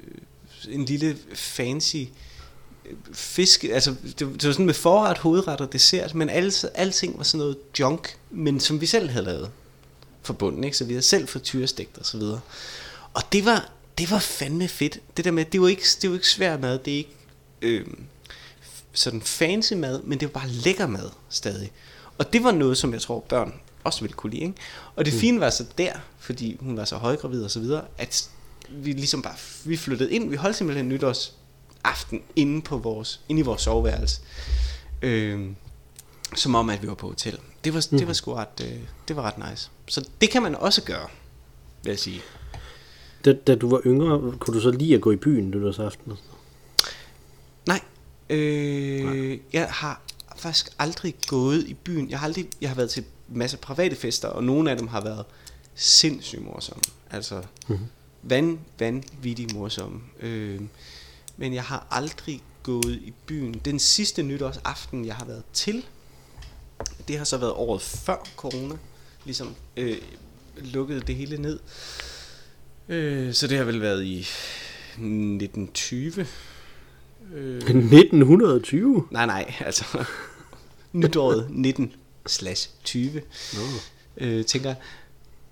[0.69, 6.15] en lille fancy øh, fisk, altså det, det var sådan med forret, hovedret og dessert,
[6.15, 9.51] men alle, alting var sådan noget junk, men som vi selv havde lavet
[10.23, 10.77] fra bunden, ikke?
[10.77, 12.41] så vi havde selv frityrestegt og så videre.
[13.15, 14.99] Og det var, det var fandme fedt.
[15.17, 17.17] Det der med, det var ikke, det var ikke svær mad, det er ikke
[17.63, 17.87] øh,
[18.93, 21.73] sådan fancy mad, men det var bare lækker mad stadig.
[22.19, 23.55] Og det var noget, som jeg tror børn
[23.85, 24.43] også ville kunne lide.
[24.43, 24.55] Ikke?
[24.97, 28.31] Og det fine var så der, fordi hun var så højgravid og så videre, at
[28.69, 33.43] vi ligesom bare, vi flyttede ind, vi holdt simpelthen nytårsaften inde på vores, inde i
[33.43, 34.21] vores soveværelse.
[35.03, 35.41] Øh,
[36.35, 37.39] som om, at vi var på hotel.
[37.65, 39.71] Det var, det var sgu ret, øh, det var ret nice.
[39.87, 41.09] Så det kan man også gøre,
[41.83, 42.21] vil jeg sige.
[43.25, 46.13] Da, da du var yngre, kunne du så lige at gå i byen nytårsaften?
[47.67, 47.81] Nej,
[48.31, 50.01] øh, jeg har
[50.37, 52.11] faktisk aldrig gået i byen.
[52.11, 54.87] Jeg har aldrig, jeg har været til masser af private fester, og nogle af dem
[54.87, 55.25] har været
[55.75, 56.83] sindssygt morsomme.
[57.11, 57.87] Altså, mm-hmm.
[58.23, 60.01] van, vanvittigt morsomme.
[60.21, 60.61] Øh,
[61.37, 63.55] men jeg har aldrig gået i byen.
[63.65, 65.85] Den sidste nytårsaften, jeg har været til,
[67.09, 68.75] det har så været året før corona,
[69.25, 69.97] ligesom øh,
[70.57, 71.59] lukkede det hele ned.
[72.89, 76.27] Øh, så det har vel været i 1920.
[77.35, 79.07] Øh, 1920?
[79.11, 80.05] nej, nej, altså
[80.93, 81.93] nytåret 19
[82.27, 83.23] slash 20.
[83.53, 83.61] Nå.
[84.17, 84.77] Øh, tænker jeg,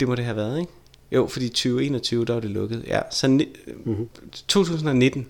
[0.01, 0.73] det må det have været, ikke?
[1.13, 2.85] Jo, fordi 2021, der var det lukket.
[2.87, 4.09] Ja, så mm-hmm.
[4.49, 5.27] 2019,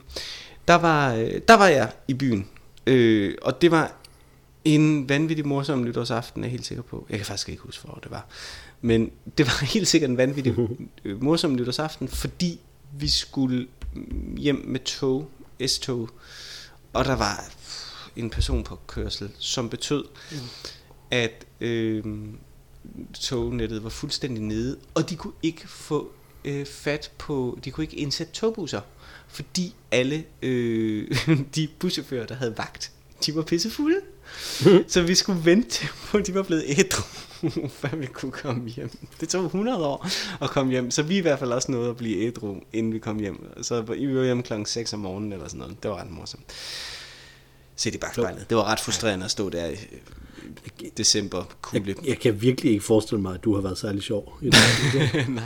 [0.68, 2.48] der var, øh, der var jeg i byen.
[2.86, 3.99] Øh, og det var
[4.64, 7.06] en vanvittig morsom nytårsaften, er jeg helt sikker på.
[7.10, 8.26] Jeg kan faktisk ikke huske, hvor det var.
[8.80, 10.54] Men det var helt sikkert en vanvittig
[11.04, 12.60] øh, morsom nytårsaften, fordi
[12.92, 13.66] vi skulle
[14.36, 15.30] hjem med tog,
[15.66, 16.10] S-tog,
[16.92, 17.44] og der var
[18.16, 20.38] en person på kørsel, som betød, mm.
[21.10, 22.04] at øh,
[23.14, 26.12] tognettet var fuldstændig nede, og de kunne ikke få
[26.44, 28.80] øh, fat på, de kunne ikke indsætte togbusser,
[29.28, 31.16] fordi alle øh,
[31.54, 32.92] de buschauffører, der havde vagt,
[33.26, 34.00] de var pissefulde.
[34.88, 37.02] Så vi skulle vente på, at de var blevet ædru,
[37.80, 38.90] før vi kunne komme hjem.
[39.20, 40.08] Det tog 100 år
[40.42, 42.98] at komme hjem, så vi i hvert fald også nåede at blive ædru, inden vi
[42.98, 43.62] kom hjem.
[43.62, 45.82] Så vi var hjemme klokken 6 om morgenen eller sådan noget.
[45.82, 46.44] Det var ret morsomt.
[47.76, 48.46] Se i bagspejlet.
[48.48, 49.66] Det var ret frustrerende at stå der
[50.80, 51.84] i december kulde.
[51.86, 54.38] Jeg, jeg kan virkelig ikke forestille mig, at du har været særlig sjov.
[54.42, 55.28] I det.
[55.28, 55.42] Nej.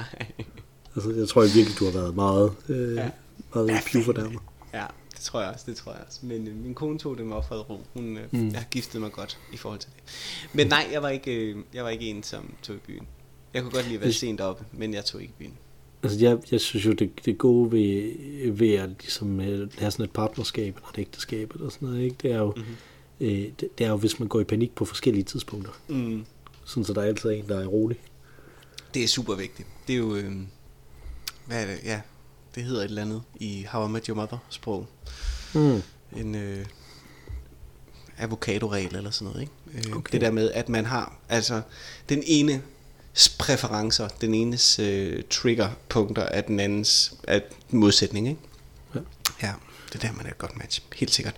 [0.94, 3.11] altså, jeg tror jeg virkelig, du har været meget, øh, Ja.
[3.55, 4.40] meget Ja, pivfordærmer.
[4.75, 6.21] Ja, det tror jeg også, det tror jeg også.
[6.23, 7.81] Men øh, min kone tog det med opfred ro.
[7.95, 8.55] Hun, øh, mm.
[8.55, 10.13] Har giftet mig godt i forhold til det.
[10.53, 13.07] Men nej, jeg var ikke, øh, jeg var ikke en, som tog i byen.
[13.55, 15.55] Jeg kunne godt lide at være sent oppe, men jeg tog ikke i byen.
[16.03, 20.05] Altså, jeg, jeg synes jo, det, det gode ved, ved at ligesom, øh, have sådan
[20.05, 22.17] et partnerskab eller et ægteskab eller sådan noget, ikke?
[22.23, 22.77] det er jo, mm-hmm.
[23.21, 25.73] øh, det, det er jo, hvis man går i panik på forskellige tidspunkter.
[25.89, 26.25] Mm.
[26.65, 27.99] Sådan, så der er altid en, der er rolig.
[28.95, 29.69] Det er super vigtigt.
[29.87, 30.33] Det er jo, øh,
[31.47, 32.01] hvad er det, ja,
[32.55, 34.87] det hedder et eller andet i How I Met Your Mother sprog.
[35.55, 35.83] Mm.
[36.17, 36.67] En øh,
[38.19, 39.88] avocado-regel eller sådan noget, ikke?
[39.90, 40.12] Øh, Okay.
[40.12, 41.62] Det der med, at man har, altså,
[42.09, 42.62] den ene
[43.38, 47.40] præferencer, den enes øh, triggerpunkter er den andens er
[47.71, 48.40] modsætning, ikke?
[48.95, 49.01] Ja.
[49.43, 49.53] Ja,
[49.93, 50.83] det er der, man er et godt match.
[50.97, 51.35] Helt sikkert.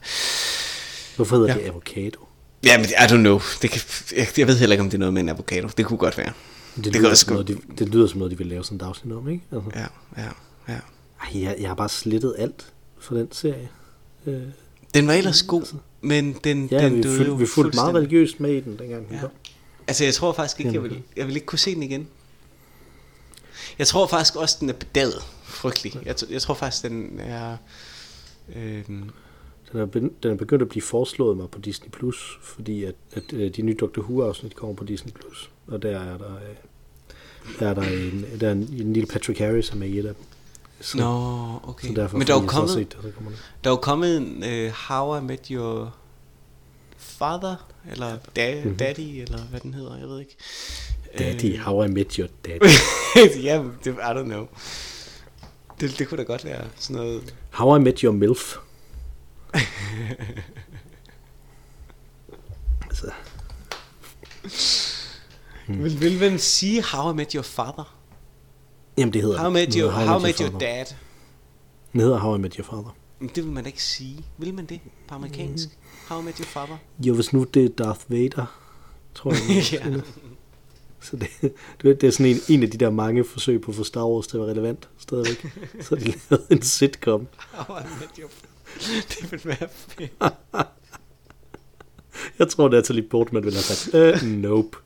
[1.17, 1.61] Hvorfor hedder Ja.
[1.63, 2.27] det avocado?
[2.65, 3.41] Ja, men I don't know.
[3.63, 3.81] Det kan,
[4.17, 5.69] jeg, jeg ved heller ikke, om det er noget med en avocado.
[5.77, 6.33] Det kunne godt være.
[6.77, 8.65] Det, Det det, lyder, også som noget, de, det lyder som noget, de vil lave
[8.65, 9.45] sådan en dagsnyt om, ikke?
[9.53, 9.87] Altså, Ja,
[10.23, 10.29] ja,
[10.69, 10.79] ja.
[11.23, 13.69] Ej, jeg, jeg har bare slettet alt for den serie.
[14.27, 14.43] Øh,
[14.95, 17.95] Den var ellers god, men den, ja, den vi, døde fyld, jo vi fulgte meget
[17.95, 19.21] religiøst med i den, dengang den Ja.
[19.21, 19.31] kom.
[19.89, 22.09] Altså, jeg tror faktisk ikke, jeg vil, jeg vil ikke kunne se den igen.
[23.79, 25.99] Jeg tror faktisk også, den er bedaget frygtelig.
[26.05, 27.57] Jeg, jeg tror faktisk, den er...
[28.57, 29.11] Øhm,
[29.73, 33.33] Den er, den er begyndt at blive foreslået mig på Disney+, Plus, fordi at, at
[33.33, 35.13] øh, de nye Doctor Who-afsnit kommer på Disney+.
[35.13, 36.57] Plus, Og der er der, øh,
[37.59, 40.07] der er der en, der er en, en lille Patrick Harris, som er i et
[40.07, 40.25] af dem.
[40.81, 41.89] Så, Nå, okay.
[41.89, 43.31] så derfor Men der er jo kommet, set det, kommer
[43.65, 45.95] der er jo kommet en uh, How I Met Your
[46.99, 48.77] Father, eller da, Mhm.
[48.77, 50.37] Daddy, eller hvad den hedder, jeg ved ikke.
[51.19, 52.71] Daddy, Øh, how I met your daddy.
[53.45, 54.47] ja, det, I don't know.
[55.81, 57.35] Det, det kunne da godt være sådan noget...
[57.51, 58.57] How I met your MILF.
[62.91, 63.11] altså,
[65.67, 65.85] Hmm.
[65.85, 67.96] Vil, vil man sige How I Met Your Father?
[68.99, 69.51] Jamen det hedder How.
[69.51, 70.67] Met Your, hedder how I Met Your Father.
[70.67, 70.85] Dad?
[71.93, 72.97] Den hedder How I Met Your Father.
[73.21, 74.25] Men det vil man da ikke sige.
[74.39, 75.69] Vil man det på amerikansk?
[76.09, 76.77] How I Met Your Father?
[76.99, 78.47] Jo, hvis nu det er Darth Vader,
[79.15, 79.65] tror jeg.
[79.73, 80.01] Ja.
[81.01, 81.29] Så det,
[81.83, 83.85] du ved, det er sådan en, en af de der mange forsøg på at få
[83.85, 85.47] Star Wars til at være relevant stadigvæk.
[85.81, 87.27] Så de lavet en sitcom.
[87.37, 88.31] How I Met Your
[89.09, 90.13] Det vil være fedt.
[92.39, 94.79] Jeg tror, det er Natalie Portman ville have sagt, øh, nope.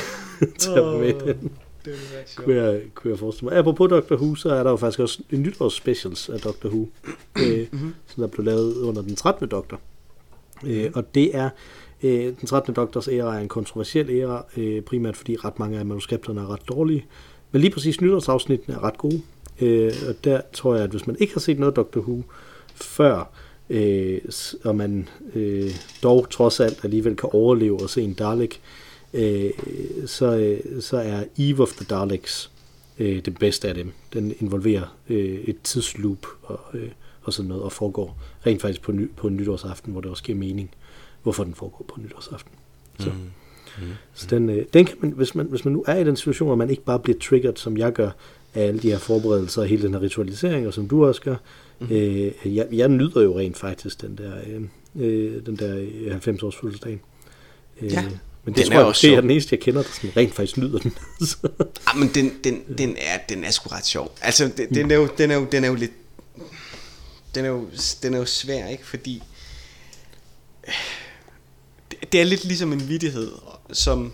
[0.58, 1.52] Tag med den.
[1.84, 1.94] Det
[2.36, 3.58] Kunne jeg, kunne jeg forestille mig.
[3.58, 6.88] Apropos Doctor Who, så er der jo faktisk også en nytårs specials af Doctor Who,
[7.46, 7.66] øh,
[8.06, 9.48] som der blev lavet under den 13.
[9.48, 9.80] doktor.
[10.66, 11.50] Øh, og det er,
[12.02, 12.74] øh, den 13.
[12.74, 16.68] doktors æra er en kontroversiel æra, øh, primært fordi ret mange af manuskripterne er ret
[16.68, 17.06] dårlige.
[17.52, 19.22] Men lige præcis nytårsafsnittene er ret gode.
[19.60, 22.22] Øh, og der tror jeg, at hvis man ikke har set noget Doctor Who
[22.74, 23.30] før,
[23.70, 24.20] øh,
[24.64, 25.70] og man øh,
[26.02, 28.81] dog trods alt alligevel kan overleve og se en Dalek, øh,
[30.06, 32.50] så, øh, så er Eve of the Daleks
[32.98, 33.92] øh, det bedste af dem.
[34.12, 36.90] Den involverer øh, et tidsloop og, øh,
[37.22, 40.22] og sådan noget, og foregår rent faktisk på, ny, på en nytårsaften, hvor det også
[40.22, 40.70] giver mening,
[41.22, 42.52] hvorfor den foregår på nytårsaften.
[42.98, 43.14] Så, mm.
[43.84, 43.92] Mm.
[44.14, 46.46] så den, øh, den kan man, hvis man, hvis man nu er i den situation,
[46.46, 48.10] hvor man ikke bare bliver triggeret, som jeg gør,
[48.54, 51.36] af alle de her forberedelser og hele den her ritualisering, og som du også gør,
[51.80, 51.86] mm.
[51.90, 54.62] øh, jeg, jeg nyder jo rent faktisk den der, øh,
[55.04, 57.00] øh, den der øh, 90 års fødselsdag.
[57.82, 58.04] Øh, Ja,
[58.44, 60.16] men det den tror er jeg også måske er den eneste, jeg kender, der sådan
[60.16, 60.94] rent faktisk nyder den.
[61.26, 61.48] Så-
[61.86, 64.14] Ah, men den, den, den, er, den er sgu ret sjov.
[64.20, 65.90] Altså, den, den, er jo, den, er jo, den er jo lidt...
[67.34, 67.68] Den er jo,
[68.02, 68.86] den er jo svær, ikke?
[68.86, 69.22] Fordi...
[71.90, 73.32] Det, det er lidt ligesom en vidighed,
[73.72, 74.12] som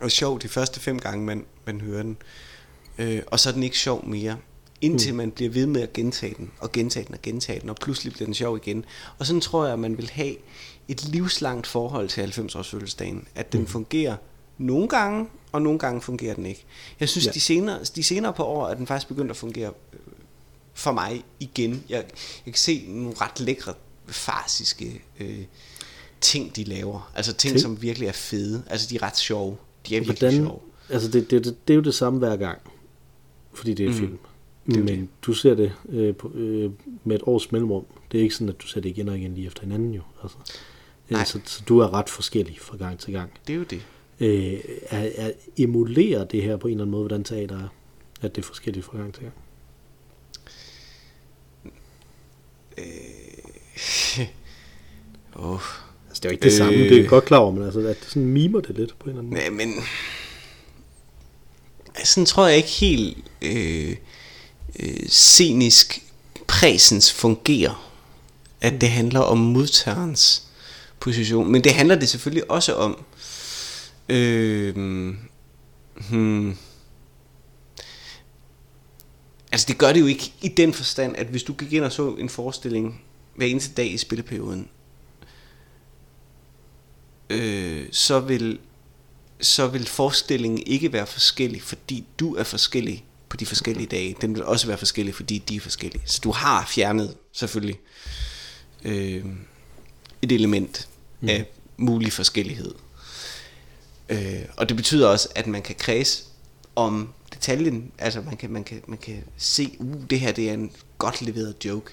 [0.00, 2.16] er sjov de første fem gange, man, man hører den.
[2.98, 4.36] Øh, og så er den ikke sjov mere.
[4.80, 5.16] Indtil mm.
[5.16, 8.12] man bliver ved med at gentage den, og gentage den, og gentage den, og pludselig
[8.12, 8.84] bliver den sjov igen.
[9.18, 10.36] Og sådan tror jeg, at man vil have
[10.88, 13.28] et livslangt forhold til 90-års fødselsdagen.
[13.34, 13.66] At den mm.
[13.66, 14.16] fungerer
[14.58, 16.64] nogle gange, og nogle gange fungerer den ikke.
[17.00, 17.30] Jeg synes, Ja.
[17.32, 19.98] de, senere, de senere på år, er den faktisk begyndt at fungere øh,
[20.74, 21.84] for mig igen.
[21.88, 22.04] Jeg,
[22.46, 23.74] jeg kan se nogle ret lækre,
[24.06, 25.38] farsiske øh,
[26.20, 27.12] ting, de laver.
[27.14, 27.60] Altså ting, Ting?
[27.60, 28.62] som virkelig er fede.
[28.70, 29.56] Altså, de er ret sjove.
[29.88, 30.60] De er virkelig Hvordan, sjove.
[30.90, 32.58] altså det, det, det, det er jo det samme hver gang,
[33.54, 33.96] fordi det er Mm.
[33.96, 34.18] film.
[34.66, 35.08] Det er Men det.
[35.22, 36.70] du ser det øh, på, øh,
[37.04, 37.84] med et års mellemrum.
[38.12, 40.02] Det er ikke sådan, at du ser det igen og igen lige efter hinanden jo.
[40.22, 40.36] Altså,
[41.08, 41.20] Nej.
[41.20, 43.30] øh, så, så du er ret forskellig fra gang til gang.
[43.46, 43.82] Det er jo det.
[44.20, 44.58] Øh,
[44.90, 47.68] er, er, emulerer det her på en eller anden måde, hvordan teater er?
[48.20, 49.34] At det er forskelligt fra gang til gang?
[55.36, 55.60] Oh.
[56.08, 57.64] Altså, det er jo ikke det øh, samme, det er jeg godt klar over, men
[57.64, 59.40] altså, at det sådan mimer det lidt på en eller anden måde.
[59.40, 59.84] Nej, men...
[62.04, 63.96] Sådan tror jeg ikke helt øh,
[64.80, 66.02] øh, scenisk
[66.46, 67.90] præsens fungerer.
[68.60, 70.46] At det handler om modtagerens
[71.04, 71.52] position.
[71.52, 73.04] Men det handler det selvfølgelig også om.
[74.08, 74.76] Øh,
[76.10, 76.56] hmm,
[79.52, 81.92] altså det gør det jo ikke i den forstand, at hvis du gik ind og
[81.92, 83.02] så en forestilling
[83.36, 84.68] hver eneste dag i spilleperioden,
[87.30, 88.58] øh, så vil
[89.40, 94.16] så vil forestillingen ikke være forskellig, fordi du er forskellig på de forskellige dage.
[94.20, 96.02] Den vil også være forskellig, fordi de er forskellige.
[96.06, 97.80] Så du har fjernet selvfølgelig
[98.84, 99.24] øh,
[100.22, 100.88] et element
[101.20, 101.28] mm.
[101.28, 101.46] af
[101.76, 102.74] mulig forskellighed.
[104.08, 106.24] Øh, og det betyder også, at man kan kredse
[106.76, 107.92] om detaljen.
[107.98, 111.22] Altså man kan, man kan, man kan se, uh, det her det er en godt
[111.22, 111.92] leveret joke.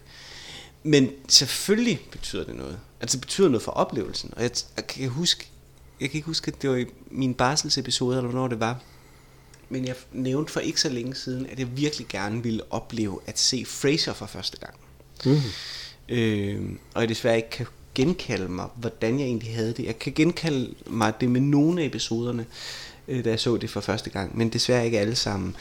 [0.84, 2.80] Men selvfølgelig betyder det noget.
[3.02, 4.34] Altså det betyder noget for oplevelsen.
[4.36, 5.48] Og jeg, jeg kan huske,
[6.02, 8.80] jeg kan ikke huske, at det var i min barselsepisode, eller hvornår det var.
[9.70, 13.40] Men jeg nævnte for ikke så længe siden, at jeg virkelig gerne ville opleve at
[13.40, 14.74] se Fraser for første gang.
[15.26, 15.42] Mm.
[16.10, 17.68] Øh, og jeg desværre ikke kan
[18.02, 19.86] genkalde mig, hvordan jeg egentlig havde det.
[19.86, 22.46] Jeg kan genkalde mig det med nogle af episoderne,
[23.08, 25.56] øh, da jeg så det for første gang, men desværre ikke alle sammen.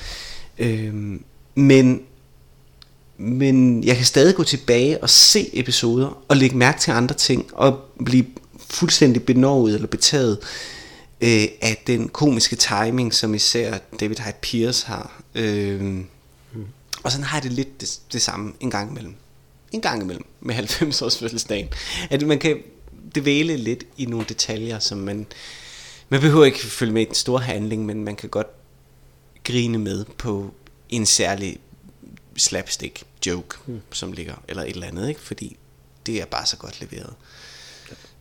[0.59, 0.94] Øh,
[1.55, 2.03] men,
[3.18, 7.50] men jeg kan stadig gå tilbage og se episoder, og lægge mærke til andre ting,
[7.53, 8.26] og blive
[8.70, 10.38] fuldstændig benovet eller betaget
[11.20, 15.22] øh, af den komiske timing, som især David Hyde Pierce har.
[15.35, 16.07] Øh, mm.
[17.03, 19.14] Og sådan har jeg det lidt det, det samme en gang imellem.
[19.72, 21.68] En gang imellem med 90 års fødselsdagen.
[22.11, 22.62] At man kan
[23.14, 25.26] dvæle lidt i nogle detaljer, som man...
[26.09, 28.46] Man behøver ikke følge med i den store handling, men man kan godt
[29.44, 30.54] grine med på
[30.88, 31.59] en særlig
[32.37, 33.80] slapstick joke, mm.
[33.92, 35.20] som ligger, eller et eller andet, ikke?
[35.20, 35.56] fordi
[36.06, 37.14] det er bare så godt leveret.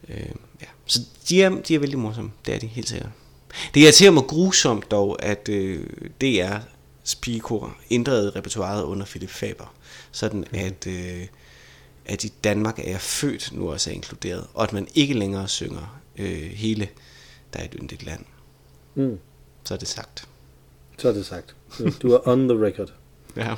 [0.09, 0.29] Øh,
[0.61, 0.67] ja.
[0.85, 3.09] Så de er, de er vældig morsomme, det er de helt sikkert.
[3.73, 5.85] Det irriterer mig grusomt dog, at øh,
[6.21, 6.57] DR
[7.03, 9.73] Spikor ændrede repertoireet under Philip Faber,
[10.19, 11.27] sådan at, øh,
[12.05, 15.47] at i Danmark er jeg født nu også er inkluderet, og at man ikke længere
[15.47, 16.89] synger øh, hele
[17.53, 18.25] Der er et yndigt land.
[18.95, 19.19] Mm.
[19.63, 20.27] Så er det sagt.
[20.97, 21.55] Så er det sagt.
[22.01, 22.93] Du er on the record.
[23.35, 23.55] Ja.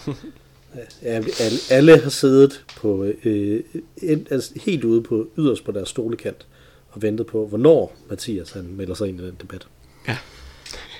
[0.76, 3.64] Ja, alle, alle har siddet på, øh,
[3.98, 6.48] en, altså helt ude på yderst på deres stolekant
[6.90, 9.68] og ventet på, hvornår Mathias han melder sig ind i den debat.
[10.08, 10.18] ja.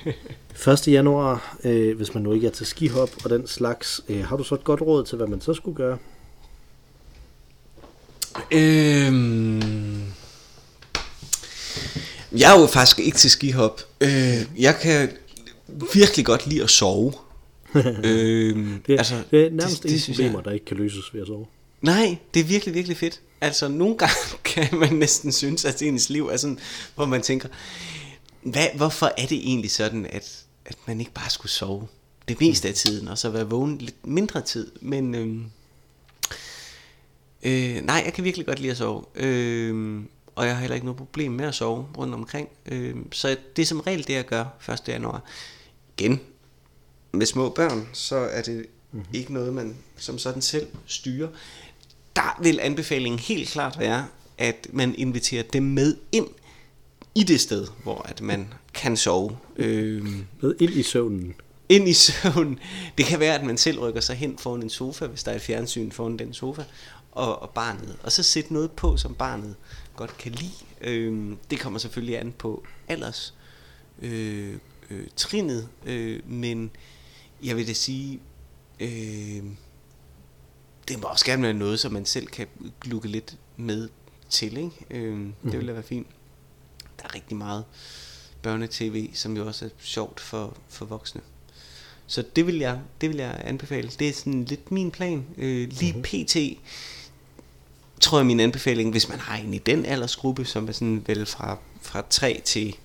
[0.68, 0.88] 1.
[0.88, 4.44] januar, øh, hvis man nu ikke er til skihop og den slags, øh, har du
[4.44, 5.98] så et godt råd til, hvad man så skulle gøre?
[8.52, 10.02] Øhm,
[12.38, 13.82] jeg er jo faktisk ikke til skihop.
[14.02, 14.10] Øh,
[14.60, 15.10] jeg kan
[15.94, 17.14] virkelig godt lide at sove.
[18.04, 21.22] øhm, Det, altså, det er nærmest det, ingen problemer, jeg- der ikke kan løses ved
[21.22, 21.46] at sove.
[21.82, 23.22] Nej, det er virkelig, virkelig fedt.
[23.42, 26.60] Altså, nogle gange kan man næsten synes, at ens liv er sådan,
[26.96, 27.48] hvor man tænker,
[28.42, 31.88] hvad, hvorfor er det egentlig sådan, at, at man ikke bare skulle sove
[32.28, 34.72] det meste af tiden, og så være vågen lidt mindre tid.
[34.82, 35.46] Men øhm,
[37.44, 39.04] øh, nej, jeg kan virkelig godt lide at sove.
[39.16, 40.02] Øh,
[40.36, 42.50] og jeg har heller ikke noget problem med at sove rundt omkring.
[42.66, 44.88] Øh, så det er som regel det, jeg gør 1.
[44.88, 45.24] januar.
[45.98, 46.20] Igen,
[47.12, 49.08] med små børn, så er det mm-hmm.
[49.14, 51.28] ikke noget, man som sådan selv styrer.
[52.16, 56.28] Der vil anbefalingen helt klart være, at man inviterer dem med ind
[57.16, 59.38] i det sted, hvor at man kan sove.
[59.56, 60.06] Øh,
[60.42, 61.34] Med ind i søvnen.
[61.70, 62.60] ind i søvn.
[62.98, 65.36] Det kan være, at man selv rykker sig hen foran en sofa, hvis der er
[65.36, 66.64] et fjernsyn foran den sofa,
[67.12, 67.98] og, og barnet.
[68.04, 69.56] Og så sætte noget på, som barnet
[69.96, 70.52] godt kan lide.
[70.82, 73.34] Øh, det kommer selvfølgelig an på alders
[74.02, 74.54] øh,
[74.90, 76.72] øh, trinet, øh, men
[77.44, 78.20] jeg vil da sige,
[78.80, 79.44] øh,
[80.88, 82.48] det må også gerne være noget, som man selv kan
[82.86, 83.90] lukke lidt med
[84.30, 84.58] til.
[84.58, 84.72] Ikke?
[84.90, 86.08] Øh, det vil da være fint.
[87.02, 87.64] Der er rigtig meget
[88.42, 91.22] børnetv, som jo også er sjovt for, for voksne.
[92.08, 93.90] Så det vil jeg, det vil jeg anbefale.
[94.00, 95.26] Det er sådan lidt min plan.
[95.38, 96.04] Øh, lige mm-hmm.
[96.26, 96.38] pt.
[98.02, 101.26] tror jeg min anbefaling, hvis man har en i den aldersgruppe, som er sådan vel
[101.26, 102.76] fra, fra 3 til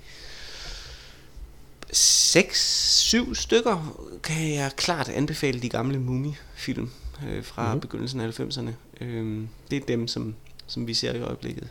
[1.92, 6.90] 6-7 stykker, kan jeg klart anbefale de gamle Mumie-film
[7.28, 7.68] øh, fra Mhm.
[7.68, 7.80] mm-hmm.
[7.80, 8.70] begyndelsen af 90'erne.
[9.04, 10.34] Øh, det er dem, som,
[10.66, 11.68] som vi ser i øjeblikket.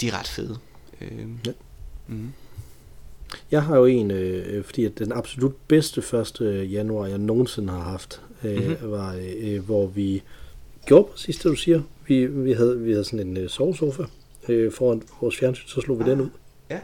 [0.00, 0.58] De er ret fede.
[1.00, 1.52] Øh, Ja.
[2.10, 2.28] Mm.
[3.50, 6.00] Jeg har jo en, øh, fordi at den absolut bedste
[6.40, 6.72] 1.
[6.72, 8.68] januar, jeg nogensinde har haft, øh, Mhm.
[8.68, 8.90] mm-hmm.
[8.90, 10.22] var, øh, hvor vi
[10.86, 11.82] gjorde præcis det, du siger.
[12.06, 14.02] Vi, vi, havde, vi havde sådan en øh, sovesofa
[14.48, 16.28] øh, foran vores fjernsyn, så slog vi den ud.
[16.70, 16.80] Ja.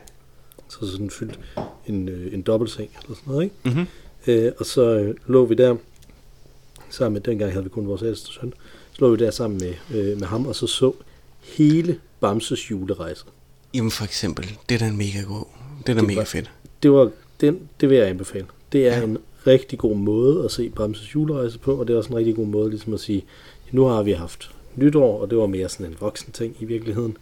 [0.68, 1.40] Så sådan fyldt
[1.86, 3.56] en, øh, en dobbeltseng eller sådan noget, ikke?
[3.64, 3.86] Mm-hmm.
[4.26, 5.76] Øh, og så øh, lå vi der
[6.90, 8.52] sammen med, dengang havde vi kun vores ældste søn,
[8.92, 10.92] så lå vi der sammen med, øh, med ham, og så så
[11.42, 13.24] hele Bamses julerejse.
[13.76, 15.44] Jamen for eksempel, det er da en mega god.
[15.80, 16.50] Det er da Det mega var- fedt.
[16.82, 17.10] Det, var,
[17.40, 18.46] den, det vil jeg anbefale.
[18.72, 19.04] Det er Ja.
[19.04, 22.36] en rigtig god måde at se Bamses julerejse på, og det er også en rigtig
[22.36, 23.24] god måde ligesom at sige,
[23.72, 27.16] nu har vi haft nytår, og det var mere sådan en voksen ting i virkeligheden.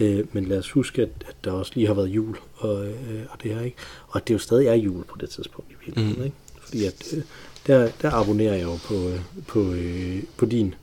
[0.00, 3.22] Øh, men lad os huske, at, at der også lige har været jul, og, øh,
[3.30, 3.76] og det her, ikke?
[4.08, 6.24] Og det jo stadig er jul på det tidspunkt i virkeligheden, mm.
[6.24, 6.36] ikke?
[6.62, 7.22] Fordi at, øh,
[7.66, 10.74] der, der abonnerer jeg jo på, øh, på, øh, på din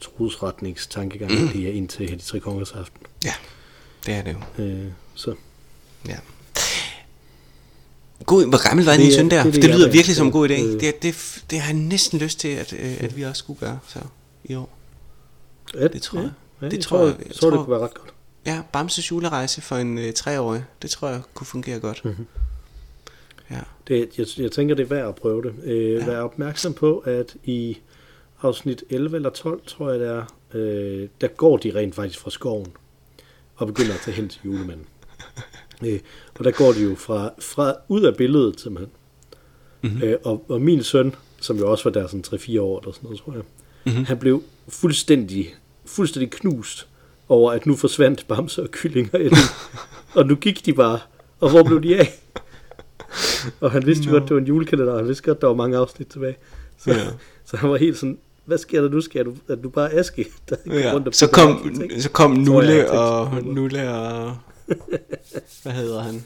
[0.00, 1.48] trosretningstankegang, mm.
[1.48, 3.00] det er indtil de tre kongers aften.
[3.24, 3.32] Ja,
[4.06, 4.64] det er det jo.
[4.64, 5.34] Øh, så
[6.08, 6.16] Ja.
[8.26, 9.42] God, hvor gammel var Det din søn der?
[9.44, 10.52] det Det, det, jeg lyder vil- virkelig som en god idé.
[10.62, 10.80] øh.
[10.80, 13.78] Det, det, det har jeg næsten lyst til, at, øh, at vi også skulle gøre
[13.88, 13.98] så
[14.44, 14.68] i år.
[15.74, 16.30] Ja, Det tror jeg.
[16.62, 18.10] Ja, Det jeg tror jeg- jeg, jeg tror, det kunne være ret godt.
[18.46, 20.64] Ja, Bamses julerejse for en øh, treårig.
[20.82, 22.04] Det tror jeg kunne fungere godt.
[22.04, 22.26] Mhm.
[23.50, 23.60] Ja.
[23.88, 25.54] Det, jeg, jeg tænker, det er værd at prøve det.
[25.64, 25.98] Øh, Ja.
[25.98, 26.04] ja.
[26.06, 27.78] Vær opmærksom på, at i
[28.42, 32.30] afsnit 11 eller 12, tror jeg det er, øh, der går de rent faktisk fra
[32.30, 32.66] skoven
[33.60, 34.86] og begynder at tage hen til julemanden.
[35.86, 36.00] øh,
[36.34, 38.92] og der går de jo fra, fra ud af billedet, simpelthen.
[39.82, 40.02] Mm-hmm.
[40.02, 43.04] Øh, og, og min søn, som jo også var der sådan 3-4 år eller sådan
[43.04, 43.42] noget, tror jeg,
[43.84, 44.04] mm-hmm.
[44.04, 46.86] han blev fuldstændig, fuldstændig knust
[47.28, 49.38] over, at nu forsvandt Bamse og Kylling og Ellen.
[50.16, 50.98] og nu gik de bare.
[51.40, 52.22] Og hvor blev de af?
[53.60, 55.54] Og han vidste jo godt, det var en julekalender, og han vidste godt, der var
[55.54, 56.36] mange afsnit tilbage.
[56.78, 57.06] Så, ja.
[57.44, 59.00] så han var helt sådan, hvad sker der nu?
[59.00, 60.92] Skal du, er du bare Aske, der Ja.
[60.94, 64.36] rundt og Så kom, så kom Nulle og Nulle og...
[65.62, 66.14] Hvad hedder han?
[66.16, 66.20] I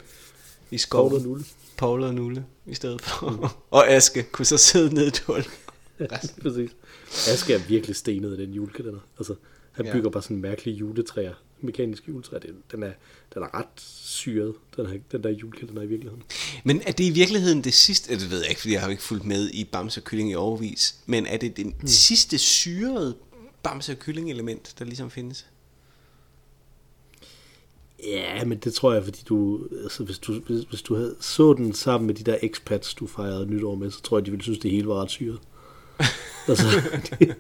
[0.70, 1.14] Paul skoven.
[1.14, 1.44] og Nulle.
[1.76, 3.54] Paul og Nulle i stedet for.
[3.70, 5.44] og Aske kunne så sidde ned i et hul.
[6.42, 6.70] Præcis.
[7.28, 9.00] Aske er virkelig stenet i den julekalender.
[9.18, 9.34] Altså,
[9.72, 9.92] han Ja.
[9.92, 11.34] bygger bare sådan mærkelige juletræer.
[11.64, 12.40] Mekaniske juletræer.
[12.40, 12.92] Det- Den er,
[13.34, 16.22] den er ret syret, den, her, den der julekalender i virkeligheden.
[16.64, 18.90] Men er det i virkeligheden det sidste, det ved jeg ikke, fordi jeg har jo
[18.90, 21.86] ikke fulgt med i Bamse og Kylling i overvis, men er det det Hmm.
[21.86, 23.16] sidste syrede
[23.62, 25.46] Bamse og Kylling element, der ligesom findes?
[28.06, 31.52] Ja, men det tror jeg, fordi du, altså, hvis, du, hvis, hvis du havde så
[31.52, 34.42] den sammen med de der expats, du fejrede nytår med, så tror jeg, de ville
[34.42, 35.38] synes, det hele var ret syret.
[36.48, 36.64] altså,
[37.18, 37.34] det,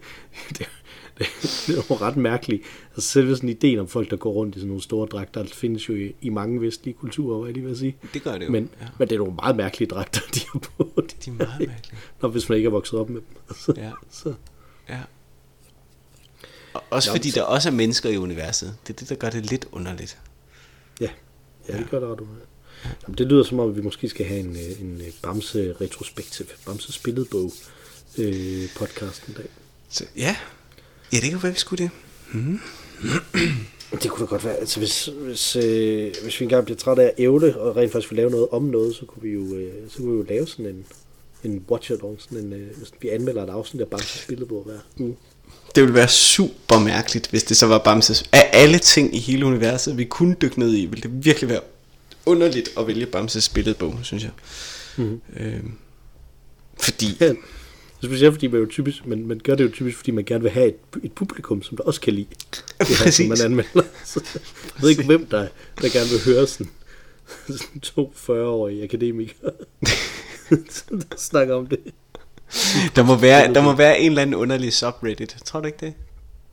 [0.58, 0.66] det,
[1.18, 2.62] det, det var ret mærkeligt.
[2.94, 5.54] Altså, selve sådan ideen om folk, der går rundt i sådan nogle store dragter, det
[5.54, 7.96] findes jo i, i mange vestlige kulturer, hvad jeg lige vil sige.
[8.14, 8.86] Det gør det jo, Men, ja.
[8.98, 11.02] men det er nogle meget mærkelige dragter, de har på.
[11.24, 11.98] De er meget mærkelige.
[12.22, 13.36] Når hvis man ikke er vokset op med dem.
[13.48, 13.90] Altså, Ja.
[14.10, 14.34] så,
[14.88, 15.00] Ja.
[16.74, 18.76] Og også fordi der også er mennesker i universet.
[18.86, 20.18] Det er det, der gør det lidt underligt.
[21.00, 21.08] ja.
[21.68, 22.26] ja, det gør det ret ud.
[23.02, 26.46] Jamen, det lyder som om, vi måske skal have en, øh, en øh, Bamse retrospektiv,
[26.66, 27.52] Bamse spilletbog
[28.18, 29.46] øh, podcast en dag.
[29.88, 30.36] Så, ja.
[31.14, 31.90] Ja, det kan være, vi skulle det.
[34.02, 34.56] Det kunne da godt være.
[34.56, 38.10] Altså, hvis, hvis, øh, hvis vi engang bliver trætte af at ævle, og rent faktisk
[38.10, 40.46] vil lave noget om noget, så kunne vi jo, øh, så kunne vi jo lave
[40.46, 40.84] sådan en,
[41.44, 44.78] en watch along, sådan en, øh, hvis vi anmelder et afsnit af Bamse spilletbog hver
[44.98, 45.16] uge.
[45.74, 48.24] Det ville være super mærkeligt, hvis det så var Bamses.
[48.32, 51.60] Af alle ting i hele universet, vi kunne dykke ned i, ville det virkelig være
[52.26, 54.32] underligt at vælge Bamses billedbog, synes jeg.
[54.96, 55.20] Mm-hmm.
[55.36, 55.72] Øhm,
[56.80, 57.32] fordi, Ja,
[58.04, 60.50] specielt fordi man jo typisk, man, man gør det jo typisk, fordi man gerne vil
[60.50, 62.26] have et, et publikum, som der også kan lide
[62.78, 63.82] det her, som man anmelder.
[64.04, 65.48] Så, jeg ved ikke, hvem der,
[65.82, 66.70] der gerne vil høre sådan,
[67.46, 69.50] sådan to 40-årige akademikere,
[70.90, 71.78] der snakker om det.
[72.96, 75.94] der må, være, der må være en eller anden underlig subreddit, tror du ikke det?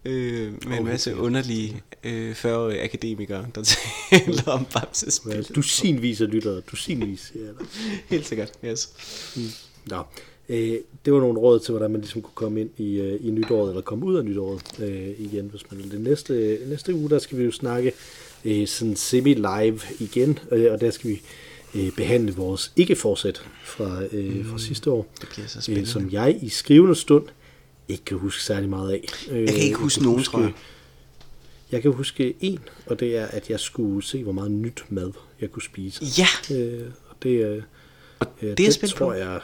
[0.06, 3.64] Øh, med en Oh, masse helt underlige øh, 40-årige akademikere, der
[4.10, 5.44] taler om Bamses spil.
[5.56, 6.62] Dusinvis af lyttere,
[7.18, 7.68] siger jeg dig.
[8.08, 8.90] Helt sikkert, yes.
[9.86, 10.04] Nå,
[10.52, 13.30] øh, det var nogle råd til, hvordan man ligesom kunne komme ind i, øh, i
[13.32, 15.92] nytåret, eller komme ud af nytåret øh, igen, hvis man vil.
[15.92, 17.92] Det næste, næste uge, der skal vi jo snakke
[18.46, 21.22] øh, sådan semi-live igen, øh, og der skal vi
[21.76, 25.90] øh, behandle vores ikke-forsæt fra, øh, fra sidste år, Det bliver så øh, spændende.
[25.90, 27.26] som jeg i skrivende stund
[27.88, 29.08] ikke kan huske særlig meget af.
[29.32, 30.54] Øh, Jeg kan ikke huske nogen, tror jeg.
[31.72, 35.12] Jeg kan huske en, og det er, at jeg skulle se, hvor meget nyt mad
[35.42, 36.04] jeg kunne spise.
[36.18, 37.64] Ja, Øh, og det, øh,
[38.20, 39.14] og øh, det er jeg den spændt tror på.
[39.14, 39.40] Jeg,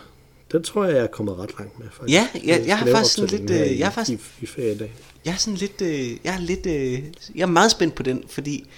[0.51, 2.13] den tror jeg, jeg er kommet ret langt med, faktisk.
[2.15, 4.93] Ja, jeg- jeg skal har faktisk sådan lidt, øh, jeg har faktisk- I, i feriedag.
[5.25, 7.03] Jeg er sådan lidt, øh, jeg er lidt, øh,
[7.36, 8.69] jeg er meget spændt på den, fordi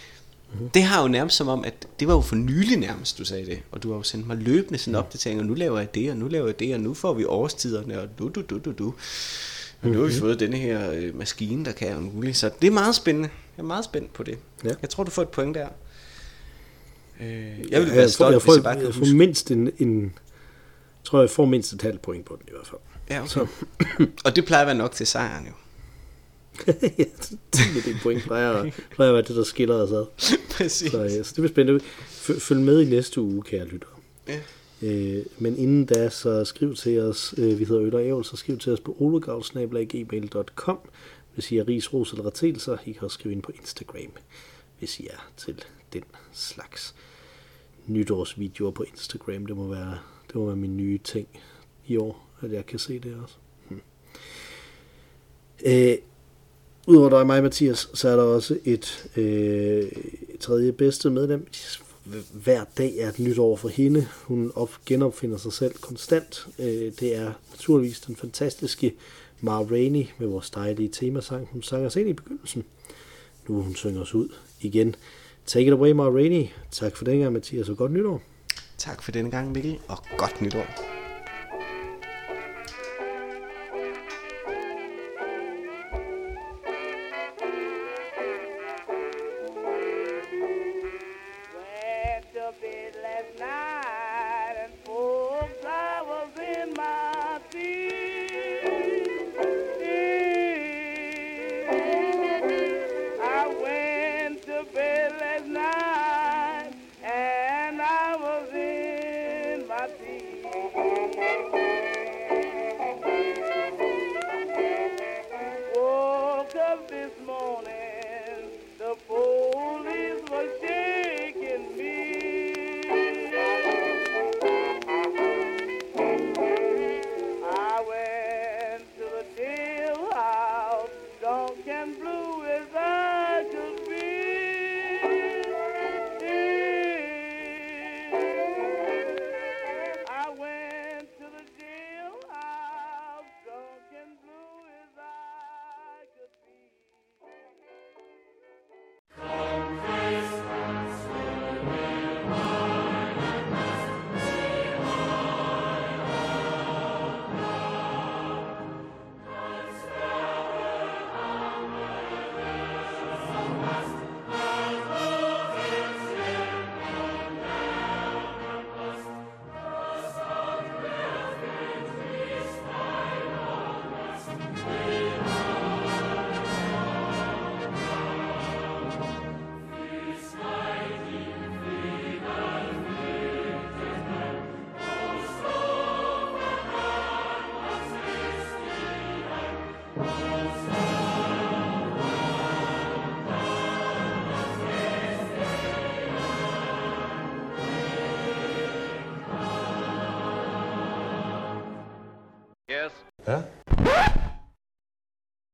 [0.53, 0.69] mm-hmm.
[0.69, 3.45] det har jo nærmest som om, at det var jo for nylig nærmest, du sagde
[3.45, 6.17] det, og du har jo sendt mig løbende sådan opdateringer, nu laver jeg det, og
[6.17, 8.93] nu laver jeg det, og nu får vi årstiderne, og du, du, du, du, du.
[9.81, 12.67] Og nu har vi fået denne her øh, maskine, der kan alt muligt, så det
[12.67, 13.29] er meget spændende.
[13.57, 14.37] Jeg er meget spændt på det.
[14.63, 14.69] Ja.
[14.81, 15.67] Jeg tror, du får et point der.
[17.21, 17.27] Øh,
[17.71, 19.71] jeg vil Ja, være stolt, jeg hvis får, jeg bare kan jeg får mindst en,
[19.79, 20.11] en, jeg
[21.09, 22.81] tror, jeg får mindst et halvt point på den i hvert fald.
[23.09, 23.29] Ja, okay.
[23.29, 23.47] Så,
[24.25, 25.51] Og det plejer at være nok til sejren jo.
[26.81, 27.03] ja,
[27.53, 30.05] det er point plejer, plejer at være det, der skiller os ad.
[30.57, 30.91] Præcis.
[30.91, 31.83] Så, ja, så det bliver spændende.
[32.09, 33.91] F- følg med i næste uge, kære lyttere.
[34.27, 34.39] Ja.
[34.81, 38.37] Øh, men inden da, så skriv til os, øh, vi hedder Øl og Ævl, så
[38.37, 40.79] skriv til os på olegavl.gmail.com,
[41.33, 42.77] hvis I er ris, ros eller retelser.
[42.85, 44.11] I kan også skrive ind på Instagram,
[44.79, 46.03] hvis I er til den
[46.33, 46.95] slags
[47.87, 49.45] nytårsvideoer på Instagram.
[49.45, 49.97] Det må være,
[50.29, 51.27] det må være min nye ting
[51.87, 53.35] i år, at jeg kan se det også.
[53.69, 53.81] Hmm.
[55.65, 55.97] Øh,
[56.89, 59.91] Udover dig og mig, Mathias, så er der også et øh,
[60.39, 61.47] tredje bedste medlem.
[62.33, 64.07] Hver dag er et nyt år for hende.
[64.23, 66.47] Hun op, genopfinder sig selv konstant.
[66.59, 68.93] Øh, det er naturligvis den fantastiske
[69.41, 71.47] Ma Rainey med vores dejlige temasang.
[71.51, 72.63] Hun sang os ind i begyndelsen.
[73.47, 74.29] Nu vil hun synge os ud
[74.61, 74.95] igen.
[75.45, 76.45] Take it away, Ma Rainey.
[76.71, 78.21] Tak for dengang, Mathias, og godt nytår.
[78.79, 80.88] Tak for denne gang, Mikkel, og godt nytår.